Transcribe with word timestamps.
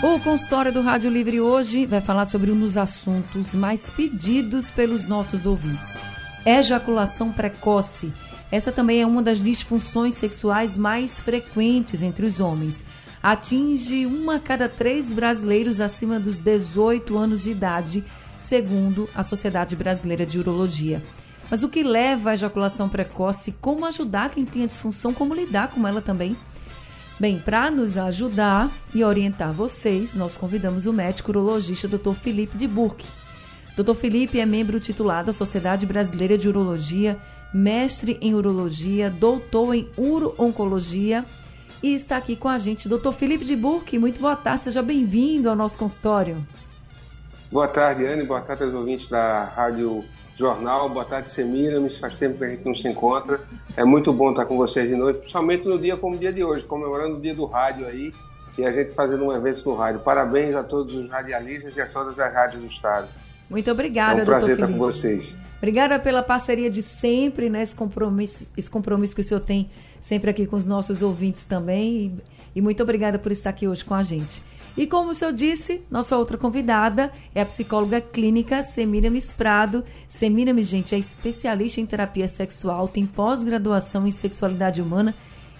O 0.00 0.20
consultório 0.20 0.72
do 0.72 0.80
Rádio 0.80 1.10
Livre 1.10 1.40
hoje 1.40 1.84
vai 1.84 2.00
falar 2.00 2.24
sobre 2.24 2.52
um 2.52 2.60
dos 2.60 2.76
assuntos 2.76 3.52
mais 3.52 3.90
pedidos 3.90 4.70
pelos 4.70 5.08
nossos 5.08 5.44
ouvintes: 5.44 5.98
ejaculação 6.46 7.32
precoce. 7.32 8.12
Essa 8.48 8.70
também 8.70 9.02
é 9.02 9.06
uma 9.06 9.20
das 9.20 9.42
disfunções 9.42 10.14
sexuais 10.14 10.78
mais 10.78 11.18
frequentes 11.18 12.00
entre 12.00 12.24
os 12.24 12.38
homens. 12.38 12.84
Atinge 13.20 14.06
uma 14.06 14.36
a 14.36 14.38
cada 14.40 14.68
três 14.68 15.12
brasileiros 15.12 15.80
acima 15.80 16.20
dos 16.20 16.38
18 16.38 17.18
anos 17.18 17.42
de 17.42 17.50
idade, 17.50 18.04
segundo 18.38 19.10
a 19.16 19.24
Sociedade 19.24 19.74
Brasileira 19.74 20.24
de 20.24 20.38
Urologia. 20.38 21.02
Mas 21.50 21.64
o 21.64 21.68
que 21.68 21.82
leva 21.82 22.30
à 22.30 22.34
ejaculação 22.34 22.88
precoce? 22.88 23.50
Como 23.60 23.84
ajudar 23.84 24.30
quem 24.30 24.44
tem 24.44 24.62
a 24.62 24.66
disfunção? 24.66 25.12
Como 25.12 25.34
lidar 25.34 25.72
com 25.72 25.88
ela 25.88 26.00
também? 26.00 26.36
Bem, 27.20 27.36
para 27.36 27.68
nos 27.68 27.98
ajudar 27.98 28.70
e 28.94 29.02
orientar 29.02 29.52
vocês, 29.52 30.14
nós 30.14 30.36
convidamos 30.36 30.86
o 30.86 30.92
médico 30.92 31.32
urologista 31.32 31.88
Dr. 31.88 32.12
Felipe 32.12 32.56
de 32.56 32.68
Burke. 32.68 33.08
Dr. 33.76 33.94
Felipe 33.94 34.38
é 34.38 34.46
membro 34.46 34.78
titular 34.78 35.24
da 35.24 35.32
Sociedade 35.32 35.84
Brasileira 35.84 36.38
de 36.38 36.48
Urologia, 36.48 37.18
mestre 37.52 38.18
em 38.20 38.34
urologia, 38.34 39.10
doutor 39.10 39.74
em 39.74 39.88
uro-oncologia 39.96 41.24
e 41.82 41.92
está 41.92 42.16
aqui 42.16 42.36
com 42.36 42.48
a 42.48 42.56
gente. 42.56 42.88
Dr. 42.88 43.10
Felipe 43.10 43.44
de 43.44 43.56
Burke, 43.56 43.98
muito 43.98 44.20
boa 44.20 44.36
tarde, 44.36 44.64
seja 44.64 44.82
bem-vindo 44.82 45.50
ao 45.50 45.56
nosso 45.56 45.76
consultório. 45.76 46.36
Boa 47.50 47.66
tarde, 47.66 48.06
Anne, 48.06 48.22
boa 48.22 48.42
tarde 48.42 48.62
aos 48.62 48.74
ouvintes 48.74 49.08
da 49.08 49.44
Rádio 49.56 50.04
Jornal. 50.38 50.88
Boa 50.88 51.04
tarde, 51.04 51.30
Semiramis. 51.30 51.98
Faz 51.98 52.14
tempo 52.14 52.38
que 52.38 52.44
a 52.44 52.50
gente 52.50 52.64
não 52.64 52.74
se 52.74 52.86
encontra. 52.86 53.40
É 53.76 53.84
muito 53.84 54.12
bom 54.12 54.30
estar 54.30 54.46
com 54.46 54.56
vocês 54.56 54.88
de 54.88 54.94
noite, 54.94 55.18
principalmente 55.18 55.66
no 55.66 55.76
dia 55.76 55.96
como 55.96 56.14
o 56.14 56.18
dia 56.18 56.32
de 56.32 56.44
hoje, 56.44 56.62
comemorando 56.64 57.16
o 57.16 57.20
dia 57.20 57.34
do 57.34 57.44
rádio 57.44 57.86
aí 57.86 58.14
e 58.56 58.64
a 58.64 58.70
gente 58.70 58.92
fazendo 58.92 59.24
um 59.24 59.32
evento 59.32 59.68
no 59.68 59.74
rádio. 59.74 60.00
Parabéns 60.00 60.54
a 60.54 60.62
todos 60.62 60.94
os 60.94 61.10
radialistas 61.10 61.76
e 61.76 61.80
a 61.80 61.86
todas 61.86 62.18
as 62.20 62.32
rádios 62.32 62.62
do 62.62 62.68
Estado. 62.68 63.08
Muito 63.50 63.68
obrigada, 63.70 64.20
É 64.20 64.22
um 64.22 64.26
prazer 64.26 64.56
doutor 64.56 64.64
estar 64.64 64.72
com 64.72 64.78
vocês. 64.78 65.34
Obrigada 65.56 65.98
pela 65.98 66.22
parceria 66.22 66.70
de 66.70 66.82
sempre, 66.82 67.50
né? 67.50 67.62
Esse 67.62 67.74
compromisso, 67.74 68.46
esse 68.56 68.70
compromisso 68.70 69.16
que 69.16 69.20
o 69.22 69.24
senhor 69.24 69.40
tem 69.40 69.68
sempre 70.00 70.30
aqui 70.30 70.46
com 70.46 70.54
os 70.54 70.68
nossos 70.68 71.02
ouvintes 71.02 71.44
também. 71.44 71.96
E, 72.54 72.58
e 72.58 72.60
muito 72.60 72.80
obrigada 72.80 73.18
por 73.18 73.32
estar 73.32 73.50
aqui 73.50 73.66
hoje 73.66 73.84
com 73.84 73.94
a 73.94 74.04
gente. 74.04 74.40
E 74.78 74.86
como 74.86 75.10
o 75.10 75.14
senhor 75.14 75.32
disse, 75.32 75.80
nossa 75.90 76.16
outra 76.16 76.38
convidada 76.38 77.12
é 77.34 77.42
a 77.42 77.44
psicóloga 77.44 78.00
clínica 78.00 78.62
Semiramis 78.62 79.32
Prado. 79.32 79.84
Semiramis, 80.06 80.68
gente, 80.68 80.94
é 80.94 80.98
especialista 80.98 81.80
em 81.80 81.86
terapia 81.86 82.28
sexual, 82.28 82.86
tem 82.86 83.04
pós-graduação 83.04 84.06
em 84.06 84.12
sexualidade 84.12 84.80
humana 84.80 85.12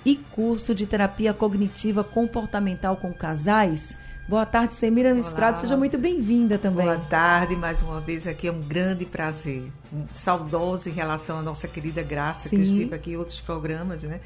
e 0.04 0.14
curso 0.14 0.72
de 0.72 0.86
terapia 0.86 1.34
cognitiva 1.34 2.04
comportamental 2.04 2.94
com 2.94 3.12
casais. 3.12 3.96
Boa 4.28 4.46
tarde, 4.46 4.74
Semiramis 4.74 5.26
Olá. 5.26 5.34
Prado. 5.34 5.60
Seja 5.62 5.76
muito 5.76 5.98
bem-vinda 5.98 6.56
também. 6.56 6.86
Boa 6.86 6.98
tarde, 6.98 7.56
mais 7.56 7.82
uma 7.82 8.00
vez 8.00 8.24
aqui 8.24 8.46
é 8.46 8.52
um 8.52 8.60
grande 8.60 9.04
prazer. 9.04 9.64
Um 9.92 10.04
saudoso 10.12 10.88
em 10.88 10.92
relação 10.92 11.40
à 11.40 11.42
nossa 11.42 11.66
querida 11.66 12.04
Graça, 12.04 12.48
que 12.48 12.56
Sim. 12.56 12.62
esteve 12.62 12.94
aqui 12.94 13.10
em 13.14 13.16
outros 13.16 13.40
programas, 13.40 14.00
né? 14.04 14.20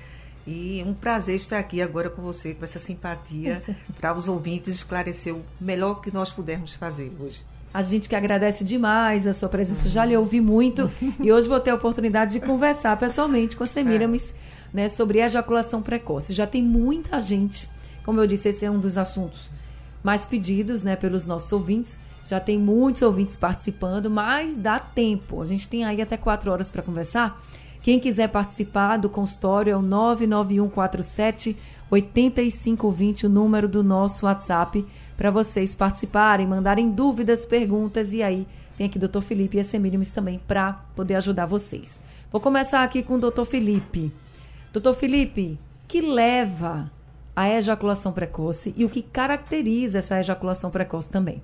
E 0.46 0.82
um 0.86 0.92
prazer 0.92 1.36
estar 1.36 1.58
aqui 1.58 1.80
agora 1.80 2.10
com 2.10 2.20
você, 2.20 2.54
com 2.54 2.64
essa 2.64 2.78
simpatia, 2.78 3.62
para 4.00 4.14
os 4.14 4.26
ouvintes 4.26 4.74
esclarecer 4.74 5.34
o 5.34 5.42
melhor 5.60 6.00
que 6.00 6.12
nós 6.12 6.32
pudermos 6.32 6.72
fazer 6.72 7.12
hoje. 7.20 7.42
A 7.72 7.80
gente 7.80 8.08
que 8.08 8.14
agradece 8.14 8.64
demais 8.64 9.26
a 9.26 9.32
sua 9.32 9.48
presença, 9.48 9.88
já 9.88 10.04
lhe 10.04 10.16
ouvi 10.16 10.40
muito 10.40 10.90
e 11.20 11.32
hoje 11.32 11.48
vou 11.48 11.60
ter 11.60 11.70
a 11.70 11.74
oportunidade 11.74 12.32
de 12.32 12.40
conversar 12.40 12.96
pessoalmente 12.98 13.56
com 13.56 13.64
a 13.64 13.66
Semiramis 13.66 14.34
né, 14.72 14.88
sobre 14.88 15.20
ejaculação 15.20 15.80
precoce. 15.80 16.34
Já 16.34 16.46
tem 16.46 16.62
muita 16.62 17.20
gente, 17.20 17.70
como 18.04 18.20
eu 18.20 18.26
disse, 18.26 18.48
esse 18.48 18.64
é 18.64 18.70
um 18.70 18.78
dos 18.78 18.98
assuntos 18.98 19.50
mais 20.02 20.26
pedidos 20.26 20.82
né, 20.82 20.96
pelos 20.96 21.24
nossos 21.24 21.50
ouvintes. 21.52 21.96
Já 22.26 22.40
tem 22.40 22.58
muitos 22.58 23.02
ouvintes 23.02 23.36
participando, 23.36 24.10
mas 24.10 24.58
dá 24.58 24.78
tempo. 24.78 25.40
A 25.40 25.46
gente 25.46 25.68
tem 25.68 25.84
aí 25.84 26.00
até 26.00 26.16
quatro 26.16 26.50
horas 26.50 26.70
para 26.70 26.82
conversar. 26.82 27.40
Quem 27.82 27.98
quiser 27.98 28.28
participar 28.28 28.96
do 28.96 29.08
consultório 29.08 29.72
é 29.72 29.76
o 29.76 29.82
99147 29.82 31.56
8520, 31.90 33.26
o 33.26 33.28
número 33.28 33.68
do 33.68 33.82
nosso 33.82 34.24
WhatsApp, 34.24 34.86
para 35.16 35.30
vocês 35.30 35.74
participarem, 35.74 36.46
mandarem 36.46 36.90
dúvidas, 36.90 37.44
perguntas. 37.44 38.14
E 38.14 38.22
aí 38.22 38.46
tem 38.78 38.86
aqui 38.86 38.96
o 38.96 39.08
Dr. 39.08 39.20
Felipe 39.20 39.58
e 39.58 39.60
a 39.60 39.64
Semílimes 39.64 40.10
também 40.10 40.40
para 40.48 40.72
poder 40.96 41.16
ajudar 41.16 41.44
vocês. 41.44 42.00
Vou 42.30 42.40
começar 42.40 42.82
aqui 42.82 43.02
com 43.02 43.16
o 43.16 43.30
Dr. 43.30 43.44
Felipe. 43.44 44.10
Doutor 44.72 44.94
Felipe, 44.94 45.58
que 45.86 46.00
leva 46.00 46.90
à 47.36 47.50
ejaculação 47.50 48.12
precoce 48.12 48.72
e 48.76 48.84
o 48.84 48.88
que 48.88 49.02
caracteriza 49.02 49.98
essa 49.98 50.18
ejaculação 50.18 50.70
precoce 50.70 51.10
também? 51.10 51.42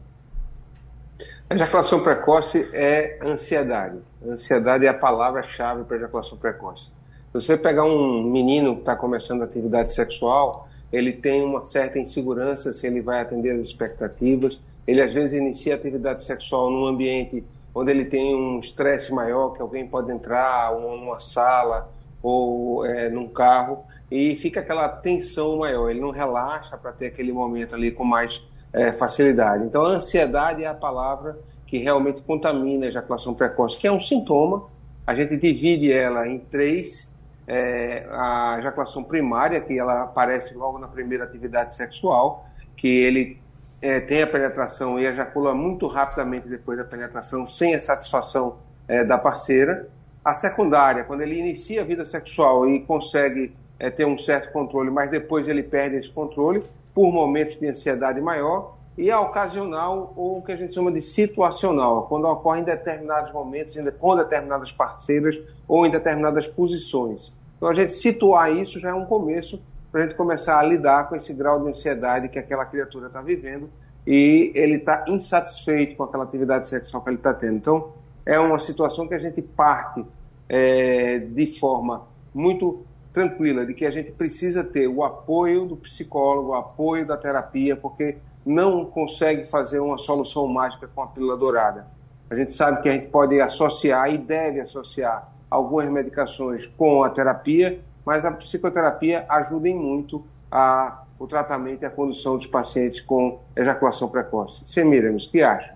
A 1.51 1.55
ejaculação 1.55 2.03
precoce 2.03 2.69
é 2.75 3.19
ansiedade. 3.23 3.99
Ansiedade 4.23 4.85
é 4.85 4.89
a 4.91 4.95
palavra-chave 4.95 5.83
para 5.85 5.97
ejaculação 5.97 6.37
precoce. 6.37 6.91
Se 7.29 7.33
você 7.33 7.57
pegar 7.57 7.85
um 7.85 8.23
menino 8.23 8.75
que 8.75 8.81
está 8.81 8.95
começando 8.95 9.43
atividade 9.43 9.95
sexual, 9.95 10.69
ele 10.93 11.11
tem 11.11 11.43
uma 11.43 11.65
certa 11.65 11.99
insegurança 11.99 12.71
se 12.75 12.87
ele 12.87 13.01
vai 13.01 13.23
atender 13.23 13.53
as 13.53 13.67
expectativas. 13.67 14.61
Ele 14.87 15.01
às 15.01 15.15
vezes 15.15 15.39
inicia 15.39 15.75
atividade 15.75 16.23
sexual 16.23 16.71
num 16.71 16.85
ambiente 16.85 17.43
onde 17.75 17.93
ele 17.93 18.05
tem 18.05 18.37
um 18.37 18.61
estresse 18.61 19.11
maior, 19.11 19.55
que 19.55 19.63
alguém 19.63 19.87
pode 19.87 20.13
entrar, 20.13 20.73
ou 20.73 20.99
numa 20.99 21.19
sala, 21.19 21.91
ou 22.23 22.85
é, 22.85 23.09
num 23.09 23.27
carro, 23.27 23.87
e 24.11 24.37
fica 24.37 24.61
aquela 24.61 24.87
tensão 24.87 25.57
maior. 25.57 25.89
Ele 25.89 26.01
não 26.01 26.11
relaxa 26.11 26.77
para 26.77 26.93
ter 26.93 27.07
aquele 27.07 27.33
momento 27.33 27.75
ali 27.75 27.91
com 27.91 28.05
mais 28.05 28.43
é, 28.73 28.93
facilidade. 28.93 29.65
Então, 29.65 29.85
a 29.85 29.91
ansiedade 29.91 30.65
é 30.65 30.67
a 30.67 30.75
palavra 30.75 31.39
que 31.67 31.79
realmente 31.79 32.23
contamina 32.23 32.87
a 32.87 32.89
ejaculação 32.89 33.35
precoce, 33.35 33.79
que 33.79 33.87
é 33.87 33.93
um 33.93 34.01
sintoma. 34.01 34.63
A 35.07 35.15
gente 35.15 35.37
divide 35.37 35.93
ela 35.93 36.27
em 36.27 36.39
três. 36.39 37.09
É, 37.47 38.07
a 38.11 38.57
ejaculação 38.59 39.03
primária, 39.03 39.61
que 39.61 39.79
ela 39.79 40.03
aparece 40.03 40.55
logo 40.55 40.79
na 40.79 40.87
primeira 40.87 41.25
atividade 41.25 41.75
sexual, 41.75 42.47
que 42.77 42.89
ele 42.89 43.41
é, 43.81 44.01
tem 44.01 44.23
a 44.23 44.27
penetração 44.27 44.99
e 44.99 45.07
ejacula 45.07 45.55
muito 45.55 45.87
rapidamente 45.87 46.47
depois 46.47 46.77
da 46.77 46.85
penetração, 46.85 47.47
sem 47.47 47.75
a 47.75 47.81
satisfação 47.81 48.57
é, 48.87 49.03
da 49.03 49.17
parceira. 49.17 49.89
A 50.25 50.35
secundária, 50.35 51.05
quando 51.05 51.23
ele 51.23 51.39
inicia 51.39 51.81
a 51.81 51.85
vida 51.85 52.05
sexual 52.05 52.69
e 52.69 52.81
consegue 52.81 53.55
é, 53.79 53.91
ter 53.91 54.07
um 54.07 54.19
certo 54.19 54.53
controle, 54.53 54.91
mas 54.91 55.11
depois 55.11 55.49
ele 55.49 55.63
perde 55.63 55.97
esse 55.97 56.11
controle 56.11 56.63
por 56.99 57.13
momentos 57.13 57.55
de 57.55 57.69
ansiedade 57.69 58.21
maior. 58.21 58.77
E 58.97 59.09
a 59.09 59.21
ocasional, 59.21 60.13
ou 60.17 60.39
o 60.39 60.43
que 60.43 60.51
a 60.51 60.57
gente 60.57 60.75
chama 60.75 60.91
de 60.91 61.01
situacional, 61.01 62.09
quando 62.09 62.25
ocorre 62.25 62.61
em 62.61 62.65
determinados 62.65 63.33
momentos, 63.33 63.77
com 64.01 64.17
determinadas 64.17 64.73
parceiras 64.73 65.39
ou 65.69 65.87
em 65.87 65.93
determinadas 65.93 66.49
posições. 66.49 67.33
Então, 67.57 67.69
a 67.69 67.73
gente 67.73 67.93
situar 67.93 68.53
isso 68.53 68.81
já 68.81 68.89
é 68.89 68.95
um 68.95 69.05
começo 69.05 69.63
para 69.93 70.01
a 70.01 70.05
gente 70.05 70.17
começar 70.17 70.59
a 70.59 70.63
lidar 70.65 71.09
com 71.09 71.15
esse 71.15 71.33
grau 71.33 71.63
de 71.63 71.71
ansiedade 71.71 72.29
que 72.29 72.37
aquela 72.37 72.67
criatura 72.67 73.07
está 73.07 73.23
vivendo 73.23 73.71
e 74.05 74.51
ele 74.57 74.79
está 74.79 75.05
insatisfeito 75.07 75.95
com 75.95 76.03
aquela 76.03 76.25
atividade 76.25 76.69
sexual 76.69 77.01
que 77.05 77.11
ele 77.11 77.19
está 77.19 77.33
tendo. 77.33 77.55
Então, 77.59 77.93
é 78.27 78.41
uma 78.41 78.59
situação 78.59 79.07
que 79.07 79.15
a 79.15 79.21
gente 79.21 79.41
parte 79.41 80.05
é, 80.49 81.21
de 81.21 81.47
forma 81.47 82.09
muito 82.35 82.85
tranquila, 83.13 83.67
de 83.67 83.75
que 83.75 83.87
a 83.87 83.91
gente 83.91 84.13
precisa 84.13 84.63
ter 84.63 84.87
o 84.87 85.03
apoio 85.03 85.67
do 85.67 85.77
psicólogo, 85.77 86.51
o 86.51 86.55
apoio 86.55 87.07
da 87.07 87.17
terapia, 87.17 87.77
porque 87.77 88.19
não 88.45 88.85
consegue 88.85 89.45
fazer 89.45 89.81
uma 89.81 89.99
solução 89.99 90.47
mágica 90.47 90.89
com 90.89 91.03
a 91.03 91.07
pílula 91.07 91.37
dourada. 91.37 91.87
A 92.31 92.35
gente 92.35 92.53
sabe 92.53 92.83
que 92.83 92.89
a 92.89 92.93
gente 92.93 93.09
pode 93.09 93.41
associar 93.41 94.13
e 94.13 94.19
deve 94.19 94.61
associar 94.61 95.33
algumas 95.51 95.89
medicações 95.89 96.67
com 96.67 97.03
a 97.03 97.11
terapia, 97.11 97.81
mas 98.05 98.25
a 98.25 98.31
psicoterapia 98.31 99.25
ajuda 99.29 99.69
em 99.69 99.75
muito 99.75 100.25
a, 100.51 101.05
o 101.19 101.27
tratamento 101.27 101.83
e 101.83 101.87
a 101.87 101.91
condução 101.91 102.37
dos 102.37 102.47
pacientes 102.47 103.01
com 103.01 103.41
ejaculação 103.57 104.09
precoce. 104.09 104.63
Semiramis, 104.67 105.25
o 105.25 105.31
que 105.31 105.43
acha? 105.43 105.75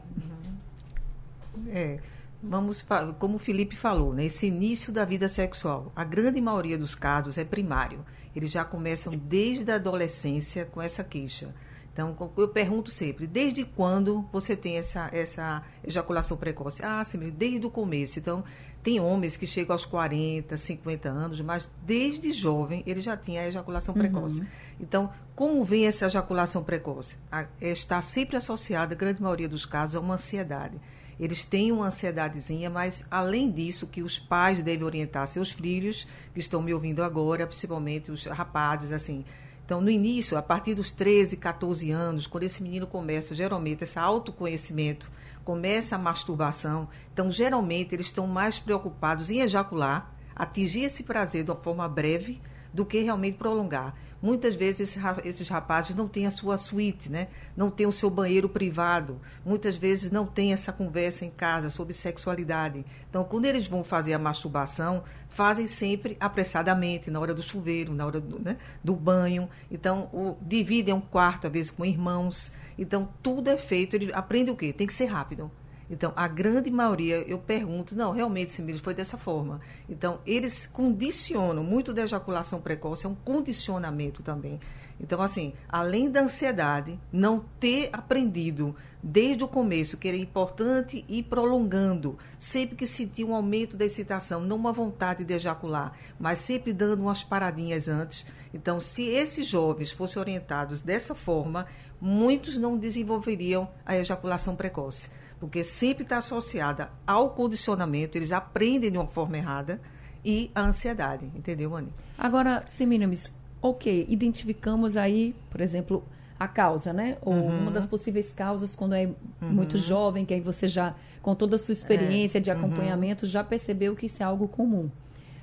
É, 1.69 1.99
vamos, 2.43 2.85
como 3.19 3.37
o 3.37 3.39
Felipe 3.39 3.77
falou, 3.77 4.12
né, 4.12 4.25
esse 4.25 4.47
início 4.47 4.93
da 4.93 5.05
vida 5.05 5.29
sexual, 5.29 5.93
a 5.94 6.05
grande 6.05 6.41
maioria 6.41 6.77
dos 6.77 6.94
casos 6.94 7.39
é 7.39 7.44
primário. 7.44 8.05
Eles 8.35 8.50
já 8.50 8.65
começam 8.65 9.12
desde 9.12 9.71
a 9.71 9.77
adolescência 9.77 10.65
com 10.65 10.81
essa 10.81 11.05
queixa 11.05 11.55
Então, 11.93 12.17
eu 12.39 12.49
pergunto 12.49 12.91
sempre, 12.91 13.27
desde 13.27 13.65
quando 13.65 14.27
você 14.33 14.56
tem 14.56 14.79
essa, 14.79 15.11
essa 15.12 15.62
ejaculação 15.85 16.37
precoce? 16.37 16.83
Ah, 16.83 17.05
sim, 17.05 17.19
desde 17.31 17.67
o 17.67 17.71
começo. 17.71 18.19
Então, 18.19 18.43
tem 18.83 18.99
homens 18.99 19.37
que 19.37 19.47
chegam 19.47 19.75
aos 19.75 19.87
40, 19.87 20.56
50 20.56 21.09
anos, 21.09 21.41
mas 21.41 21.71
desde 21.85 22.33
jovem 22.33 22.83
ele 22.87 23.00
já 23.00 23.17
tinha 23.17 23.43
a 23.43 23.49
ejaculação 23.49 23.94
precoce. 23.94 24.41
Uhum. 24.41 24.47
Então, 24.81 25.12
como 25.37 25.62
vem 25.65 25.87
essa 25.87 26.06
ejaculação 26.06 26.65
precoce? 26.65 27.17
A, 27.31 27.47
está 27.61 28.03
sempre 28.03 28.37
associada, 28.37 28.94
a 28.94 28.97
grande 28.97 29.23
maioria 29.23 29.49
dos 29.49 29.65
casos, 29.65 29.94
a 29.94 30.00
uma 30.00 30.15
ansiedade. 30.15 30.81
Eles 31.22 31.44
têm 31.44 31.70
uma 31.70 31.86
ansiedadezinha, 31.86 32.69
mas 32.69 33.04
além 33.08 33.48
disso, 33.48 33.86
que 33.86 34.02
os 34.02 34.19
pais 34.19 34.60
devem 34.60 34.84
orientar 34.84 35.28
seus 35.28 35.52
filhos, 35.52 36.04
que 36.34 36.40
estão 36.40 36.60
me 36.60 36.74
ouvindo 36.74 37.00
agora, 37.00 37.46
principalmente 37.46 38.10
os 38.10 38.24
rapazes, 38.24 38.90
assim, 38.90 39.24
então, 39.64 39.80
no 39.80 39.88
início, 39.88 40.36
a 40.36 40.42
partir 40.42 40.74
dos 40.74 40.90
13, 40.90 41.36
14 41.36 41.92
anos, 41.92 42.26
quando 42.26 42.42
esse 42.42 42.60
menino 42.60 42.88
começa, 42.88 43.36
geralmente, 43.36 43.84
esse 43.84 43.96
autoconhecimento, 43.96 45.08
começa 45.44 45.94
a 45.94 45.98
masturbação, 45.98 46.88
então, 47.12 47.30
geralmente, 47.30 47.94
eles 47.94 48.06
estão 48.06 48.26
mais 48.26 48.58
preocupados 48.58 49.30
em 49.30 49.42
ejacular, 49.42 50.12
atingir 50.34 50.80
esse 50.80 51.04
prazer 51.04 51.44
de 51.44 51.52
uma 51.52 51.56
forma 51.56 51.88
breve, 51.88 52.42
do 52.74 52.84
que 52.84 53.00
realmente 53.00 53.38
prolongar. 53.38 53.94
Muitas 54.22 54.54
vezes 54.54 54.96
esses 55.24 55.48
rapazes 55.48 55.96
não 55.96 56.06
têm 56.06 56.26
a 56.26 56.30
sua 56.30 56.56
suíte, 56.56 57.10
né? 57.10 57.26
não 57.56 57.70
têm 57.70 57.86
o 57.86 57.92
seu 57.92 58.08
banheiro 58.08 58.48
privado, 58.48 59.20
muitas 59.44 59.76
vezes 59.76 60.12
não 60.12 60.24
têm 60.24 60.52
essa 60.52 60.72
conversa 60.72 61.24
em 61.24 61.30
casa 61.30 61.69
sobre 61.69 61.92
sexualidade. 61.92 62.84
Então, 63.10 63.24
quando 63.24 63.46
eles 63.46 63.66
vão 63.66 63.82
fazer 63.82 64.14
a 64.14 64.19
masturbação, 64.20 65.02
fazem 65.28 65.66
sempre 65.66 66.16
apressadamente, 66.20 67.10
na 67.10 67.19
hora 67.19 67.34
do 67.34 67.42
chuveiro, 67.42 67.92
na 67.92 68.06
hora 68.06 68.20
do, 68.20 68.38
né, 68.38 68.56
do 68.84 68.94
banho. 68.94 69.48
Então, 69.70 70.08
o, 70.12 70.36
dividem 70.40 70.94
um 70.94 71.00
quarto, 71.00 71.48
às 71.48 71.52
vezes, 71.52 71.70
com 71.70 71.84
irmãos. 71.84 72.52
Então, 72.78 73.08
tudo 73.22 73.48
é 73.48 73.56
feito. 73.56 73.96
Ele 73.96 74.12
aprende 74.12 74.50
o 74.50 74.56
quê? 74.56 74.72
Tem 74.72 74.86
que 74.86 74.94
ser 74.94 75.06
rápido. 75.06 75.50
Então, 75.93 76.11
a 76.17 76.27
grande 76.27 76.71
maioria, 76.71 77.17
eu 77.29 77.39
pergunto, 77.39 77.94
não, 77.94 78.12
realmente, 78.12 78.50
Simílio, 78.50 78.81
foi 78.83 78.94
dessa 78.94 79.19
forma. 79.19 79.61
Então, 79.87 80.21
eles 80.25 80.67
condicionam, 80.67 81.62
muito 81.62 81.93
da 81.93 82.03
ejaculação 82.03 82.62
precoce 82.62 83.05
é 83.05 83.09
um 83.11 83.15
condicionamento 83.15 84.23
também. 84.23 84.59
Então, 84.99 85.21
assim, 85.21 85.53
além 85.69 86.11
da 86.11 86.23
ansiedade, 86.23 86.99
não 87.12 87.44
ter 87.61 87.91
aprendido 87.93 88.75
desde 89.03 89.44
o 89.44 89.49
começo 89.49 89.99
que 89.99 90.09
era 90.09 90.17
importante 90.17 91.05
ir 91.06 91.25
prolongando, 91.25 92.17
sempre 92.39 92.75
que 92.75 92.87
sentir 92.87 93.25
um 93.25 93.35
aumento 93.35 93.77
da 93.77 93.85
excitação, 93.85 94.41
não 94.41 94.56
uma 94.56 94.73
vontade 94.73 95.25
de 95.25 95.35
ejacular, 95.35 95.93
mas 96.19 96.39
sempre 96.39 96.73
dando 96.73 97.03
umas 97.03 97.23
paradinhas 97.23 97.87
antes. 97.87 98.25
Então, 98.55 98.81
se 98.81 99.03
esses 99.03 99.47
jovens 99.47 99.91
fossem 99.91 100.19
orientados 100.19 100.81
dessa 100.81 101.15
forma, 101.15 101.67
muitos 102.00 102.56
não 102.56 102.79
desenvolveriam 102.79 103.69
a 103.85 103.94
ejaculação 103.94 104.56
precoce 104.56 105.11
porque 105.43 105.65
sempre 105.65 106.05
está 106.05 106.19
associada 106.19 106.91
ao 107.05 107.31
condicionamento, 107.31 108.17
eles 108.17 108.31
aprendem 108.31 108.93
de 108.93 108.97
uma 108.97 109.09
forma 109.09 109.37
errada 109.37 109.81
e 110.25 110.53
a 110.55 110.62
ansiedade, 110.62 111.25
entendeu, 111.35 111.75
Anny? 111.75 111.89
Agora, 112.17 112.65
Semiramis, 112.69 113.29
ok, 113.61 114.06
identificamos 114.09 114.97
aí, 114.97 115.35
por 115.50 115.61
exemplo, 115.61 116.05
a 116.39 116.47
causa, 116.47 116.93
né? 116.93 117.19
Ou 117.23 117.35
uhum. 117.35 117.59
uma 117.59 117.71
das 117.73 117.85
possíveis 117.85 118.33
causas 118.33 118.77
quando 118.77 118.94
é 118.94 119.06
uhum. 119.06 119.49
muito 119.49 119.77
jovem, 119.77 120.25
que 120.25 120.33
aí 120.33 120.41
você 120.41 120.69
já, 120.69 120.94
com 121.21 121.35
toda 121.35 121.56
a 121.56 121.59
sua 121.59 121.73
experiência 121.73 122.39
é. 122.39 122.41
de 122.41 122.49
uhum. 122.49 122.59
acompanhamento, 122.59 123.25
uhum. 123.25 123.31
já 123.33 123.43
percebeu 123.43 123.97
que 123.97 124.06
isso 124.06 124.23
é 124.23 124.27
algo 124.27 124.47
comum. 124.47 124.89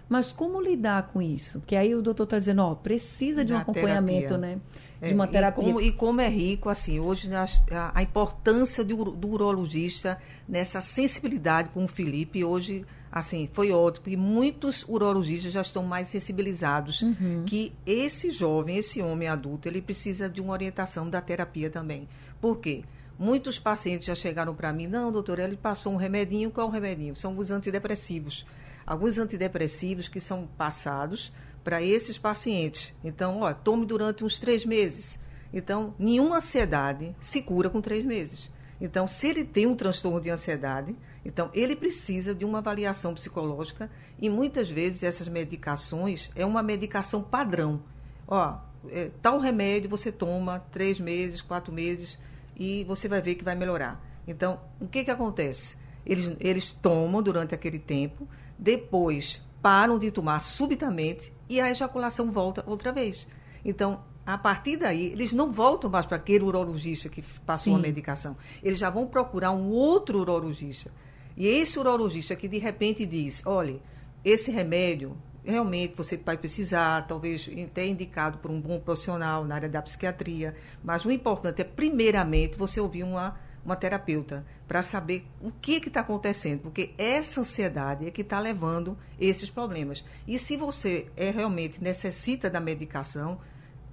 Mas 0.09 0.31
como 0.31 0.59
lidar 0.59 1.07
com 1.13 1.21
isso? 1.21 1.59
Porque 1.59 1.75
aí 1.75 1.93
o 1.93 2.01
doutor 2.01 2.23
está 2.23 2.39
dizendo, 2.39 2.63
ó, 2.63 2.73
precisa 2.73 3.45
de 3.45 3.53
um 3.53 3.57
acompanhamento, 3.57 4.29
terapia. 4.29 4.55
né? 4.55 4.61
de 5.07 5.13
uma 5.13 5.27
terapia. 5.27 5.63
E 5.63 5.67
como, 5.67 5.81
e 5.81 5.91
como, 5.91 6.21
é 6.21 6.27
rico, 6.27 6.69
assim, 6.69 6.99
hoje 6.99 7.29
a, 7.33 7.91
a 7.93 8.03
importância 8.03 8.83
do, 8.83 9.11
do, 9.11 9.29
urologista 9.29 10.21
nessa 10.47 10.81
sensibilidade 10.81 11.69
com 11.69 11.85
o 11.85 11.87
Felipe, 11.87 12.43
hoje, 12.43 12.85
assim, 13.11 13.49
foi 13.53 13.71
ótimo, 13.71 14.03
porque 14.03 14.17
muitos 14.17 14.83
urologistas 14.87 15.53
já 15.53 15.61
estão 15.61 15.83
mais 15.83 16.09
sensibilizados 16.09 17.01
uhum. 17.01 17.43
que 17.45 17.73
esse 17.85 18.29
jovem, 18.29 18.77
esse 18.77 19.01
homem 19.01 19.27
adulto, 19.27 19.67
ele 19.67 19.81
precisa 19.81 20.27
de 20.27 20.41
uma 20.41 20.53
orientação 20.53 21.09
da 21.09 21.21
terapia 21.21 21.69
também. 21.69 22.07
Por 22.41 22.57
quê? 22.57 22.83
Muitos 23.17 23.59
pacientes 23.59 24.07
já 24.07 24.15
chegaram 24.15 24.55
para 24.55 24.71
mim, 24.71 24.87
não, 24.87 25.11
doutor, 25.11 25.39
ele 25.39 25.57
passou 25.57 25.93
um 25.93 25.97
remedinho, 25.97 26.51
qual 26.51 26.67
é 26.67 26.69
o 26.69 26.73
remedinho? 26.73 27.15
São 27.15 27.37
os 27.37 27.51
antidepressivos. 27.51 28.45
Alguns 28.89 29.19
antidepressivos 29.19 30.07
que 30.07 30.19
são 30.19 30.47
passados 30.57 31.31
para 31.63 31.79
esses 31.79 32.17
pacientes. 32.17 32.91
Então, 33.03 33.41
ó, 33.41 33.53
tome 33.53 33.85
durante 33.85 34.23
uns 34.23 34.39
três 34.39 34.65
meses. 34.65 35.19
Então, 35.53 35.93
nenhuma 35.99 36.37
ansiedade 36.37 37.15
se 37.19 37.39
cura 37.39 37.69
com 37.69 37.81
três 37.81 38.03
meses. 38.03 38.51
Então, 38.81 39.07
se 39.07 39.27
ele 39.27 39.43
tem 39.43 39.67
um 39.67 39.75
transtorno 39.75 40.19
de 40.19 40.31
ansiedade, 40.31 40.95
então 41.23 41.51
ele 41.53 41.75
precisa 41.75 42.33
de 42.33 42.43
uma 42.43 42.57
avaliação 42.57 43.13
psicológica 43.13 43.91
e 44.19 44.27
muitas 44.27 44.71
vezes 44.71 45.03
essas 45.03 45.27
medicações 45.27 46.31
é 46.35 46.43
uma 46.43 46.63
medicação 46.63 47.21
padrão. 47.21 47.83
Ó, 48.27 48.57
é, 48.89 49.11
tal 49.21 49.37
remédio 49.37 49.87
você 49.87 50.11
toma 50.11 50.65
três 50.71 50.99
meses, 50.99 51.43
quatro 51.43 51.71
meses 51.71 52.17
e 52.55 52.83
você 52.85 53.07
vai 53.07 53.21
ver 53.21 53.35
que 53.35 53.43
vai 53.43 53.53
melhorar. 53.53 54.03
Então, 54.27 54.59
o 54.81 54.87
que 54.87 55.03
que 55.03 55.11
acontece? 55.11 55.77
Eles, 56.03 56.35
eles 56.39 56.73
tomam 56.73 57.21
durante 57.21 57.53
aquele 57.53 57.77
tempo, 57.77 58.27
depois 58.59 59.41
param 59.61 59.97
de 59.97 60.11
tomar 60.11 60.41
subitamente 60.41 61.33
e 61.47 61.61
a 61.61 61.71
ejaculação 61.71 62.29
volta 62.31 62.63
outra 62.67 62.91
vez. 62.91 63.25
Então, 63.63 64.03
a 64.25 64.37
partir 64.37 64.77
daí, 64.77 65.11
eles 65.11 65.33
não 65.33 65.51
voltam 65.51 65.89
mais 65.89 66.05
para 66.05 66.17
aquele 66.17 66.43
urologista 66.43 67.09
que 67.09 67.21
passou 67.45 67.73
Sim. 67.73 67.79
a 67.79 67.81
medicação. 67.81 68.37
Eles 68.61 68.77
já 68.77 68.89
vão 68.89 69.07
procurar 69.07 69.51
um 69.51 69.69
outro 69.69 70.19
urologista. 70.19 70.91
E 71.35 71.47
esse 71.47 71.79
urologista 71.79 72.35
que 72.35 72.47
de 72.47 72.57
repente 72.57 73.05
diz: 73.05 73.41
olha, 73.45 73.79
esse 74.23 74.51
remédio 74.51 75.17
realmente 75.43 75.95
você 75.95 76.17
vai 76.17 76.37
precisar, 76.37 77.07
talvez 77.07 77.49
até 77.63 77.87
indicado 77.87 78.37
por 78.39 78.51
um 78.51 78.61
bom 78.61 78.79
profissional 78.79 79.45
na 79.45 79.55
área 79.55 79.69
da 79.69 79.81
psiquiatria, 79.81 80.55
mas 80.83 81.05
o 81.05 81.11
importante 81.11 81.61
é, 81.61 81.63
primeiramente, 81.63 82.57
você 82.57 82.79
ouvir 82.79 83.03
uma 83.03 83.39
uma 83.63 83.75
terapeuta 83.75 84.45
para 84.67 84.81
saber 84.81 85.25
o 85.41 85.51
que 85.51 85.77
está 85.77 86.01
acontecendo, 86.01 86.61
porque 86.61 86.93
essa 86.97 87.41
ansiedade 87.41 88.07
é 88.07 88.11
que 88.11 88.21
está 88.21 88.39
levando 88.39 88.97
esses 89.19 89.49
problemas. 89.49 90.03
E 90.27 90.37
se 90.37 90.55
você 90.57 91.07
é 91.15 91.31
realmente 91.31 91.83
necessita 91.83 92.49
da 92.49 92.59
medicação, 92.59 93.39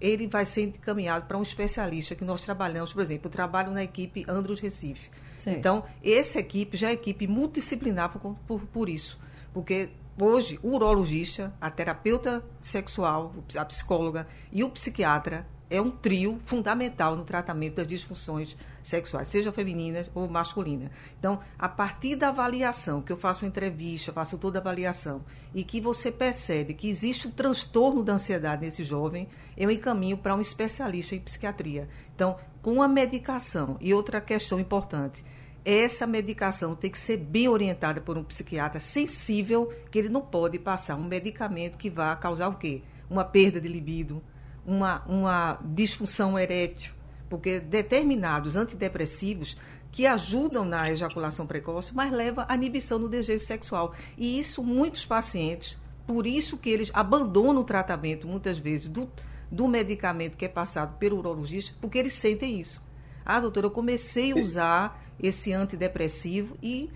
ele 0.00 0.26
vai 0.26 0.44
ser 0.44 0.62
encaminhado 0.62 1.26
para 1.26 1.38
um 1.38 1.42
especialista 1.42 2.14
que 2.14 2.24
nós 2.24 2.42
trabalhamos, 2.42 2.92
por 2.92 3.02
exemplo, 3.02 3.26
eu 3.26 3.30
trabalho 3.30 3.70
na 3.70 3.82
equipe 3.82 4.24
Andros 4.28 4.60
Recife. 4.60 5.10
Sim. 5.36 5.52
Então, 5.52 5.84
essa 6.04 6.38
equipe 6.38 6.76
já 6.76 6.90
é 6.90 6.92
equipe 6.92 7.26
multidisciplinar 7.26 8.10
por, 8.10 8.34
por, 8.46 8.60
por 8.66 8.88
isso, 8.88 9.18
porque 9.52 9.90
hoje 10.20 10.58
o 10.62 10.74
urologista, 10.74 11.54
a 11.60 11.70
terapeuta 11.70 12.44
sexual, 12.60 13.34
a 13.56 13.64
psicóloga 13.64 14.26
e 14.52 14.62
o 14.62 14.70
psiquiatra 14.70 15.46
é 15.68 15.80
um 15.80 15.90
trio 15.90 16.40
fundamental 16.44 17.16
no 17.16 17.24
tratamento 17.24 17.76
das 17.76 17.86
disfunções 17.86 18.56
sexuais, 18.82 19.28
seja 19.28 19.50
femininas 19.50 20.08
ou 20.14 20.28
masculinas. 20.28 20.90
Então, 21.18 21.40
a 21.58 21.68
partir 21.68 22.14
da 22.14 22.28
avaliação, 22.28 23.02
que 23.02 23.12
eu 23.12 23.16
faço 23.16 23.44
entrevista, 23.44 24.12
faço 24.12 24.38
toda 24.38 24.58
a 24.58 24.60
avaliação, 24.60 25.24
e 25.52 25.64
que 25.64 25.80
você 25.80 26.12
percebe 26.12 26.74
que 26.74 26.88
existe 26.88 27.26
um 27.26 27.32
transtorno 27.32 28.04
da 28.04 28.12
ansiedade 28.12 28.64
nesse 28.64 28.84
jovem, 28.84 29.28
eu 29.56 29.70
encaminho 29.70 30.16
para 30.16 30.36
um 30.36 30.40
especialista 30.40 31.16
em 31.16 31.20
psiquiatria. 31.20 31.88
Então, 32.14 32.36
com 32.62 32.80
a 32.80 32.86
medicação, 32.86 33.76
e 33.80 33.92
outra 33.92 34.20
questão 34.20 34.60
importante, 34.60 35.24
essa 35.64 36.06
medicação 36.06 36.76
tem 36.76 36.88
que 36.88 36.98
ser 36.98 37.16
bem 37.16 37.48
orientada 37.48 38.00
por 38.00 38.16
um 38.16 38.22
psiquiatra 38.22 38.78
sensível, 38.78 39.72
que 39.90 39.98
ele 39.98 40.08
não 40.08 40.20
pode 40.20 40.60
passar 40.60 40.94
um 40.94 41.02
medicamento 41.02 41.76
que 41.76 41.90
vá 41.90 42.14
causar 42.14 42.46
o 42.46 42.54
quê? 42.54 42.82
Uma 43.10 43.24
perda 43.24 43.60
de 43.60 43.66
libido, 43.66 44.22
uma, 44.66 45.02
uma 45.06 45.58
disfunção 45.64 46.38
erétil, 46.38 46.92
porque 47.30 47.60
determinados 47.60 48.56
antidepressivos 48.56 49.56
que 49.92 50.06
ajudam 50.06 50.64
na 50.64 50.90
ejaculação 50.90 51.46
precoce, 51.46 51.94
mas 51.94 52.12
leva 52.12 52.44
à 52.48 52.54
inibição 52.54 53.00
do 53.00 53.08
desejo 53.08 53.44
sexual. 53.44 53.94
E 54.18 54.38
isso 54.38 54.62
muitos 54.62 55.06
pacientes, 55.06 55.78
por 56.06 56.26
isso 56.26 56.58
que 56.58 56.68
eles 56.68 56.90
abandonam 56.92 57.62
o 57.62 57.64
tratamento 57.64 58.26
muitas 58.26 58.58
vezes 58.58 58.88
do, 58.88 59.08
do 59.50 59.66
medicamento 59.66 60.36
que 60.36 60.44
é 60.44 60.48
passado 60.48 60.98
pelo 60.98 61.18
urologista, 61.18 61.74
porque 61.80 61.96
eles 61.96 62.12
sentem 62.12 62.60
isso. 62.60 62.82
Ah, 63.24 63.40
doutora, 63.40 63.66
eu 63.66 63.70
comecei 63.70 64.32
a 64.32 64.36
usar 64.36 65.02
esse 65.18 65.52
antidepressivo 65.52 66.56
e, 66.62 66.90